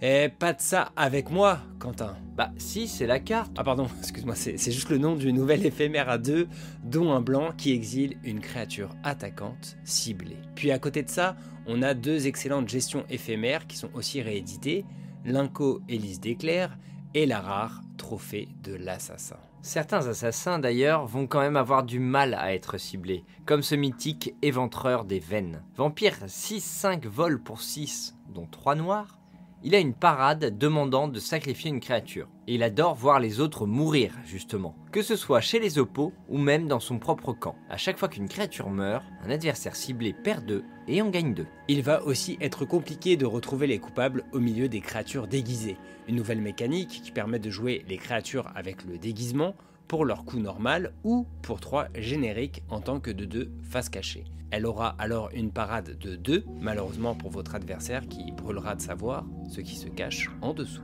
Eh, 0.00 0.28
pas 0.28 0.52
de 0.52 0.60
ça 0.60 0.92
avec 0.94 1.28
moi, 1.28 1.58
Quentin. 1.80 2.16
Bah 2.36 2.52
si, 2.56 2.86
c'est 2.86 3.06
la 3.06 3.18
carte. 3.18 3.50
Ah 3.56 3.64
pardon, 3.64 3.88
excuse-moi, 3.98 4.36
c'est 4.36 4.56
juste 4.70 4.90
le 4.90 4.98
nom 4.98 5.16
du 5.16 5.32
nouvel 5.32 5.66
éphémère 5.66 6.08
à 6.08 6.18
deux, 6.18 6.46
dont 6.84 7.12
un 7.12 7.20
blanc 7.20 7.50
qui 7.56 7.72
exile 7.72 8.16
une 8.22 8.38
créature 8.38 8.94
attaquante 9.02 9.76
ciblée. 9.82 10.36
Puis 10.54 10.70
à 10.70 10.78
côté 10.78 11.02
de 11.02 11.08
ça, 11.08 11.36
on 11.66 11.82
a 11.82 11.94
deux 11.94 12.28
excellentes 12.28 12.68
gestions 12.68 13.04
éphémères 13.10 13.66
qui 13.66 13.76
sont 13.76 13.90
aussi 13.94 14.22
rééditées, 14.22 14.84
l'Inco 15.24 15.80
Élise 15.88 16.20
d'éclair 16.20 16.78
et 17.14 17.26
la 17.26 17.40
rare 17.40 17.82
Trophée 17.96 18.48
de 18.62 18.74
l'Assassin. 18.74 19.38
Certains 19.68 20.06
assassins 20.06 20.58
d'ailleurs 20.58 21.04
vont 21.04 21.26
quand 21.26 21.40
même 21.40 21.58
avoir 21.58 21.82
du 21.82 22.00
mal 22.00 22.32
à 22.32 22.54
être 22.54 22.78
ciblés, 22.78 23.26
comme 23.44 23.62
ce 23.62 23.74
mythique 23.74 24.34
éventreur 24.40 25.04
des 25.04 25.18
veines. 25.18 25.62
Vampire 25.76 26.24
6-5 26.26 27.06
vols 27.06 27.38
pour 27.38 27.60
6, 27.60 28.16
dont 28.30 28.46
3 28.50 28.76
noirs, 28.76 29.17
il 29.64 29.74
a 29.74 29.80
une 29.80 29.94
parade 29.94 30.56
demandant 30.56 31.08
de 31.08 31.18
sacrifier 31.18 31.70
une 31.70 31.80
créature. 31.80 32.28
Et 32.46 32.54
il 32.54 32.62
adore 32.62 32.94
voir 32.94 33.18
les 33.20 33.40
autres 33.40 33.66
mourir, 33.66 34.12
justement. 34.24 34.76
Que 34.92 35.02
ce 35.02 35.16
soit 35.16 35.40
chez 35.40 35.58
les 35.58 35.78
oppos 35.78 36.12
ou 36.28 36.38
même 36.38 36.68
dans 36.68 36.80
son 36.80 36.98
propre 36.98 37.32
camp. 37.32 37.56
À 37.68 37.76
chaque 37.76 37.98
fois 37.98 38.08
qu'une 38.08 38.28
créature 38.28 38.70
meurt, 38.70 39.04
un 39.24 39.30
adversaire 39.30 39.76
ciblé 39.76 40.12
perd 40.12 40.46
2 40.46 40.64
et 40.86 41.02
on 41.02 41.10
gagne 41.10 41.34
2. 41.34 41.46
Il 41.68 41.82
va 41.82 42.02
aussi 42.04 42.38
être 42.40 42.64
compliqué 42.64 43.16
de 43.16 43.26
retrouver 43.26 43.66
les 43.66 43.78
coupables 43.78 44.24
au 44.32 44.38
milieu 44.38 44.68
des 44.68 44.80
créatures 44.80 45.26
déguisées. 45.26 45.76
Une 46.06 46.16
nouvelle 46.16 46.40
mécanique 46.40 47.02
qui 47.02 47.10
permet 47.10 47.38
de 47.38 47.50
jouer 47.50 47.84
les 47.88 47.98
créatures 47.98 48.50
avec 48.54 48.84
le 48.84 48.96
déguisement 48.96 49.54
pour 49.88 50.04
leur 50.04 50.24
coup 50.24 50.38
normal 50.38 50.92
ou 51.02 51.26
pour 51.42 51.60
3 51.60 51.88
génériques 51.96 52.62
en 52.68 52.80
tant 52.80 53.00
que 53.00 53.10
de 53.10 53.24
2 53.24 53.50
face 53.62 53.88
cachée. 53.88 54.24
Elle 54.50 54.66
aura 54.66 54.94
alors 54.98 55.30
une 55.34 55.50
parade 55.50 55.98
de 55.98 56.16
2, 56.16 56.44
malheureusement 56.60 57.14
pour 57.14 57.30
votre 57.30 57.54
adversaire 57.54 58.08
qui 58.08 58.32
brûlera 58.32 58.74
de 58.74 58.80
savoir 58.80 59.24
ce 59.48 59.60
qui 59.60 59.76
se 59.76 59.88
cache 59.88 60.30
en 60.40 60.54
dessous. 60.54 60.82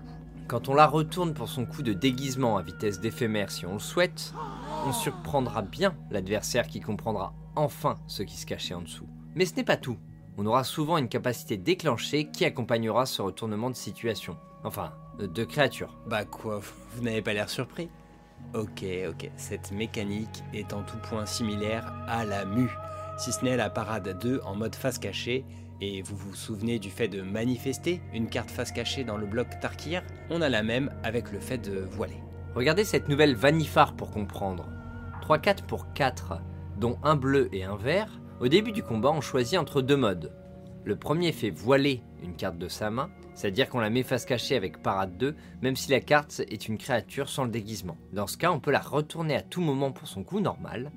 Quand 0.48 0.68
on 0.68 0.74
la 0.74 0.86
retourne 0.86 1.32
pour 1.32 1.48
son 1.48 1.64
coup 1.64 1.82
de 1.82 1.94
déguisement 1.94 2.58
à 2.58 2.62
vitesse 2.62 3.00
d'éphémère 3.00 3.50
si 3.50 3.64
on 3.64 3.74
le 3.74 3.78
souhaite, 3.78 4.34
on 4.86 4.92
surprendra 4.92 5.62
bien 5.62 5.96
l'adversaire 6.10 6.66
qui 6.66 6.80
comprendra 6.80 7.32
enfin 7.56 7.96
ce 8.06 8.22
qui 8.22 8.36
se 8.36 8.44
cachait 8.44 8.74
en 8.74 8.82
dessous. 8.82 9.08
Mais 9.34 9.46
ce 9.46 9.56
n'est 9.56 9.64
pas 9.64 9.78
tout. 9.78 9.96
On 10.36 10.44
aura 10.44 10.64
souvent 10.64 10.98
une 10.98 11.08
capacité 11.08 11.56
déclenchée 11.56 12.30
qui 12.30 12.44
accompagnera 12.44 13.06
ce 13.06 13.22
retournement 13.22 13.70
de 13.70 13.76
situation. 13.76 14.36
Enfin, 14.64 14.92
de 15.18 15.44
créature. 15.44 15.96
Bah 16.06 16.24
quoi, 16.24 16.60
vous 16.60 17.02
n'avez 17.02 17.22
pas 17.22 17.32
l'air 17.32 17.48
surpris 17.48 17.88
Ok, 18.52 18.84
ok, 19.08 19.30
cette 19.36 19.72
mécanique 19.72 20.42
est 20.52 20.72
en 20.72 20.82
tout 20.82 20.98
point 20.98 21.24
similaire 21.24 21.92
à 22.06 22.24
la 22.24 22.44
mue 22.44 22.70
si 23.16 23.32
ce 23.32 23.44
n'est 23.44 23.56
la 23.56 23.70
parade 23.70 24.18
2 24.20 24.40
en 24.44 24.54
mode 24.54 24.74
face 24.74 24.98
cachée. 24.98 25.44
Et 25.80 26.02
vous 26.02 26.16
vous 26.16 26.34
souvenez 26.34 26.78
du 26.78 26.90
fait 26.90 27.08
de 27.08 27.20
manifester 27.20 28.00
une 28.12 28.28
carte 28.28 28.50
face 28.50 28.72
cachée 28.72 29.04
dans 29.04 29.16
le 29.16 29.26
bloc 29.26 29.48
Tarkir? 29.60 30.02
On 30.30 30.40
a 30.40 30.48
la 30.48 30.62
même 30.62 30.90
avec 31.02 31.32
le 31.32 31.40
fait 31.40 31.58
de 31.58 31.80
voiler. 31.80 32.20
Regardez 32.54 32.84
cette 32.84 33.08
nouvelle 33.08 33.34
Vanifar 33.34 33.94
pour 33.94 34.10
comprendre. 34.10 34.68
3-4 35.22 35.62
pour 35.66 35.92
4, 35.92 36.40
dont 36.78 36.98
un 37.02 37.16
bleu 37.16 37.48
et 37.52 37.64
un 37.64 37.76
vert. 37.76 38.20
Au 38.40 38.48
début 38.48 38.72
du 38.72 38.82
combat, 38.82 39.10
on 39.10 39.20
choisit 39.20 39.58
entre 39.58 39.82
deux 39.82 39.96
modes. 39.96 40.32
Le 40.84 40.96
premier 40.96 41.32
fait 41.32 41.50
voiler 41.50 42.02
une 42.22 42.36
carte 42.36 42.58
de 42.58 42.68
sa 42.68 42.90
main, 42.90 43.10
c'est-à-dire 43.34 43.68
qu'on 43.68 43.80
la 43.80 43.90
met 43.90 44.02
face 44.02 44.26
cachée 44.26 44.54
avec 44.54 44.82
parade 44.82 45.16
2, 45.16 45.34
même 45.62 45.76
si 45.76 45.90
la 45.90 46.00
carte 46.00 46.42
est 46.48 46.68
une 46.68 46.78
créature 46.78 47.28
sans 47.28 47.44
le 47.44 47.50
déguisement. 47.50 47.96
Dans 48.12 48.26
ce 48.26 48.36
cas, 48.36 48.52
on 48.52 48.60
peut 48.60 48.70
la 48.70 48.80
retourner 48.80 49.34
à 49.34 49.42
tout 49.42 49.60
moment 49.60 49.92
pour 49.92 50.08
son 50.08 50.22
coup 50.22 50.40
normal, 50.40 50.92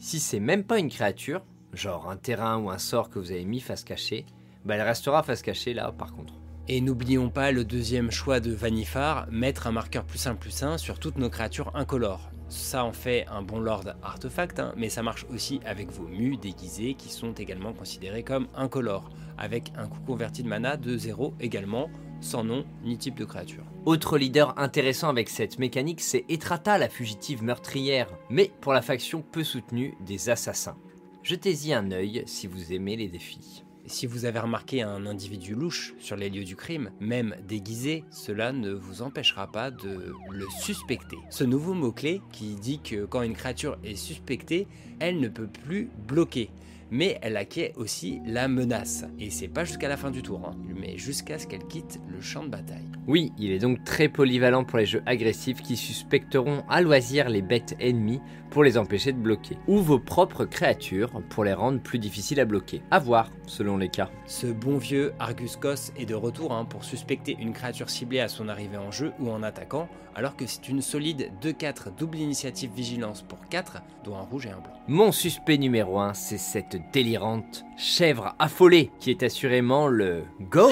si 0.00 0.18
c'est 0.18 0.40
même 0.40 0.64
pas 0.64 0.78
une 0.78 0.88
créature, 0.88 1.42
genre 1.74 2.10
un 2.10 2.16
terrain 2.16 2.56
ou 2.56 2.70
un 2.70 2.78
sort 2.78 3.10
que 3.10 3.18
vous 3.18 3.30
avez 3.30 3.44
mis 3.44 3.60
face 3.60 3.84
cachée, 3.84 4.24
bah 4.64 4.74
elle 4.74 4.82
restera 4.82 5.22
face 5.22 5.42
cachée 5.42 5.74
là 5.74 5.92
par 5.92 6.14
contre. 6.14 6.32
Et 6.68 6.80
n'oublions 6.80 7.28
pas 7.28 7.52
le 7.52 7.64
deuxième 7.64 8.10
choix 8.10 8.40
de 8.40 8.50
Vanifar, 8.50 9.26
mettre 9.30 9.66
un 9.66 9.72
marqueur 9.72 10.04
plus 10.04 10.26
1 10.26 10.36
plus 10.36 10.62
1 10.62 10.78
sur 10.78 10.98
toutes 10.98 11.18
nos 11.18 11.28
créatures 11.28 11.70
incolores. 11.74 12.30
Ça 12.48 12.82
en 12.84 12.92
fait 12.92 13.26
un 13.30 13.42
bon 13.42 13.60
lord 13.60 13.84
artefact, 14.02 14.58
hein, 14.58 14.72
mais 14.76 14.88
ça 14.88 15.02
marche 15.02 15.26
aussi 15.30 15.60
avec 15.66 15.90
vos 15.90 16.08
mus 16.08 16.38
déguisés 16.38 16.94
qui 16.94 17.10
sont 17.10 17.32
également 17.32 17.74
considérés 17.74 18.22
comme 18.22 18.48
incolores, 18.54 19.10
avec 19.36 19.70
un 19.76 19.86
coût 19.86 20.00
converti 20.00 20.42
de 20.42 20.48
mana 20.48 20.78
de 20.78 20.96
0 20.96 21.34
également, 21.40 21.90
sans 22.20 22.44
nom 22.44 22.64
ni 22.84 22.98
type 22.98 23.18
de 23.18 23.24
créature. 23.24 23.64
Autre 23.86 24.18
leader 24.18 24.58
intéressant 24.58 25.08
avec 25.08 25.28
cette 25.28 25.58
mécanique, 25.58 26.00
c'est 26.00 26.24
Etrata, 26.28 26.78
la 26.78 26.88
fugitive 26.88 27.42
meurtrière, 27.42 28.08
mais 28.28 28.50
pour 28.60 28.72
la 28.72 28.82
faction 28.82 29.22
peu 29.22 29.44
soutenue 29.44 29.94
des 30.04 30.30
assassins. 30.30 30.76
Jetez-y 31.22 31.72
un 31.72 31.90
œil 31.90 32.22
si 32.26 32.46
vous 32.46 32.72
aimez 32.72 32.96
les 32.96 33.08
défis. 33.08 33.64
Si 33.86 34.06
vous 34.06 34.24
avez 34.24 34.38
remarqué 34.38 34.82
un 34.82 35.04
individu 35.04 35.54
louche 35.54 35.94
sur 35.98 36.14
les 36.14 36.30
lieux 36.30 36.44
du 36.44 36.54
crime, 36.54 36.90
même 37.00 37.34
déguisé, 37.48 38.04
cela 38.10 38.52
ne 38.52 38.70
vous 38.70 39.02
empêchera 39.02 39.50
pas 39.50 39.70
de 39.70 40.14
le 40.30 40.46
suspecter. 40.60 41.16
Ce 41.28 41.44
nouveau 41.44 41.74
mot-clé 41.74 42.22
qui 42.30 42.54
dit 42.54 42.78
que 42.78 43.04
quand 43.04 43.22
une 43.22 43.34
créature 43.34 43.78
est 43.82 43.96
suspectée, 43.96 44.68
elle 45.00 45.18
ne 45.18 45.28
peut 45.28 45.48
plus 45.48 45.90
bloquer 46.06 46.50
mais 46.90 47.18
elle 47.22 47.36
acquiert 47.36 47.72
aussi 47.76 48.20
la 48.26 48.48
menace. 48.48 49.04
Et 49.18 49.30
c'est 49.30 49.48
pas 49.48 49.64
jusqu'à 49.64 49.88
la 49.88 49.96
fin 49.96 50.10
du 50.10 50.22
tour, 50.22 50.42
hein, 50.46 50.56
mais 50.74 50.98
jusqu'à 50.98 51.38
ce 51.38 51.46
qu'elle 51.46 51.64
quitte 51.66 52.00
le 52.08 52.20
champ 52.20 52.44
de 52.44 52.48
bataille. 52.48 52.90
Oui, 53.06 53.32
il 53.38 53.52
est 53.52 53.58
donc 53.58 53.82
très 53.84 54.08
polyvalent 54.08 54.64
pour 54.64 54.78
les 54.78 54.86
jeux 54.86 55.02
agressifs 55.06 55.62
qui 55.62 55.76
suspecteront 55.76 56.62
à 56.68 56.80
loisir 56.82 57.28
les 57.28 57.42
bêtes 57.42 57.76
ennemies 57.80 58.20
pour 58.50 58.64
les 58.64 58.76
empêcher 58.76 59.12
de 59.12 59.18
bloquer, 59.18 59.56
ou 59.66 59.78
vos 59.78 59.98
propres 59.98 60.44
créatures 60.44 61.10
pour 61.30 61.44
les 61.44 61.52
rendre 61.52 61.80
plus 61.80 61.98
difficiles 61.98 62.40
à 62.40 62.44
bloquer. 62.44 62.82
À 62.90 62.98
voir, 62.98 63.30
selon 63.46 63.76
les 63.76 63.88
cas. 63.88 64.10
Ce 64.26 64.46
bon 64.46 64.78
vieux 64.78 65.12
Argus 65.18 65.56
Cos 65.56 65.92
est 65.96 66.06
de 66.06 66.14
retour 66.14 66.52
hein, 66.52 66.64
pour 66.64 66.84
suspecter 66.84 67.36
une 67.40 67.52
créature 67.52 67.90
ciblée 67.90 68.20
à 68.20 68.28
son 68.28 68.48
arrivée 68.48 68.76
en 68.76 68.90
jeu 68.90 69.12
ou 69.20 69.30
en 69.30 69.42
attaquant, 69.42 69.88
alors 70.14 70.36
que 70.36 70.46
c'est 70.46 70.68
une 70.68 70.82
solide 70.82 71.30
2-4 71.42 71.94
double 71.96 72.18
initiative 72.18 72.70
vigilance 72.74 73.22
pour 73.22 73.38
4, 73.48 73.82
dont 74.04 74.16
un 74.16 74.22
rouge 74.22 74.46
et 74.46 74.50
un 74.50 74.58
blanc. 74.58 74.72
Mon 74.88 75.12
suspect 75.12 75.56
numéro 75.56 76.00
1, 76.00 76.14
c'est 76.14 76.38
cette 76.38 76.76
délirante 76.92 77.64
chèvre 77.76 78.34
affolée 78.38 78.90
qui 78.98 79.10
est 79.10 79.22
assurément 79.22 79.86
le 79.86 80.24
GOAT 80.40 80.70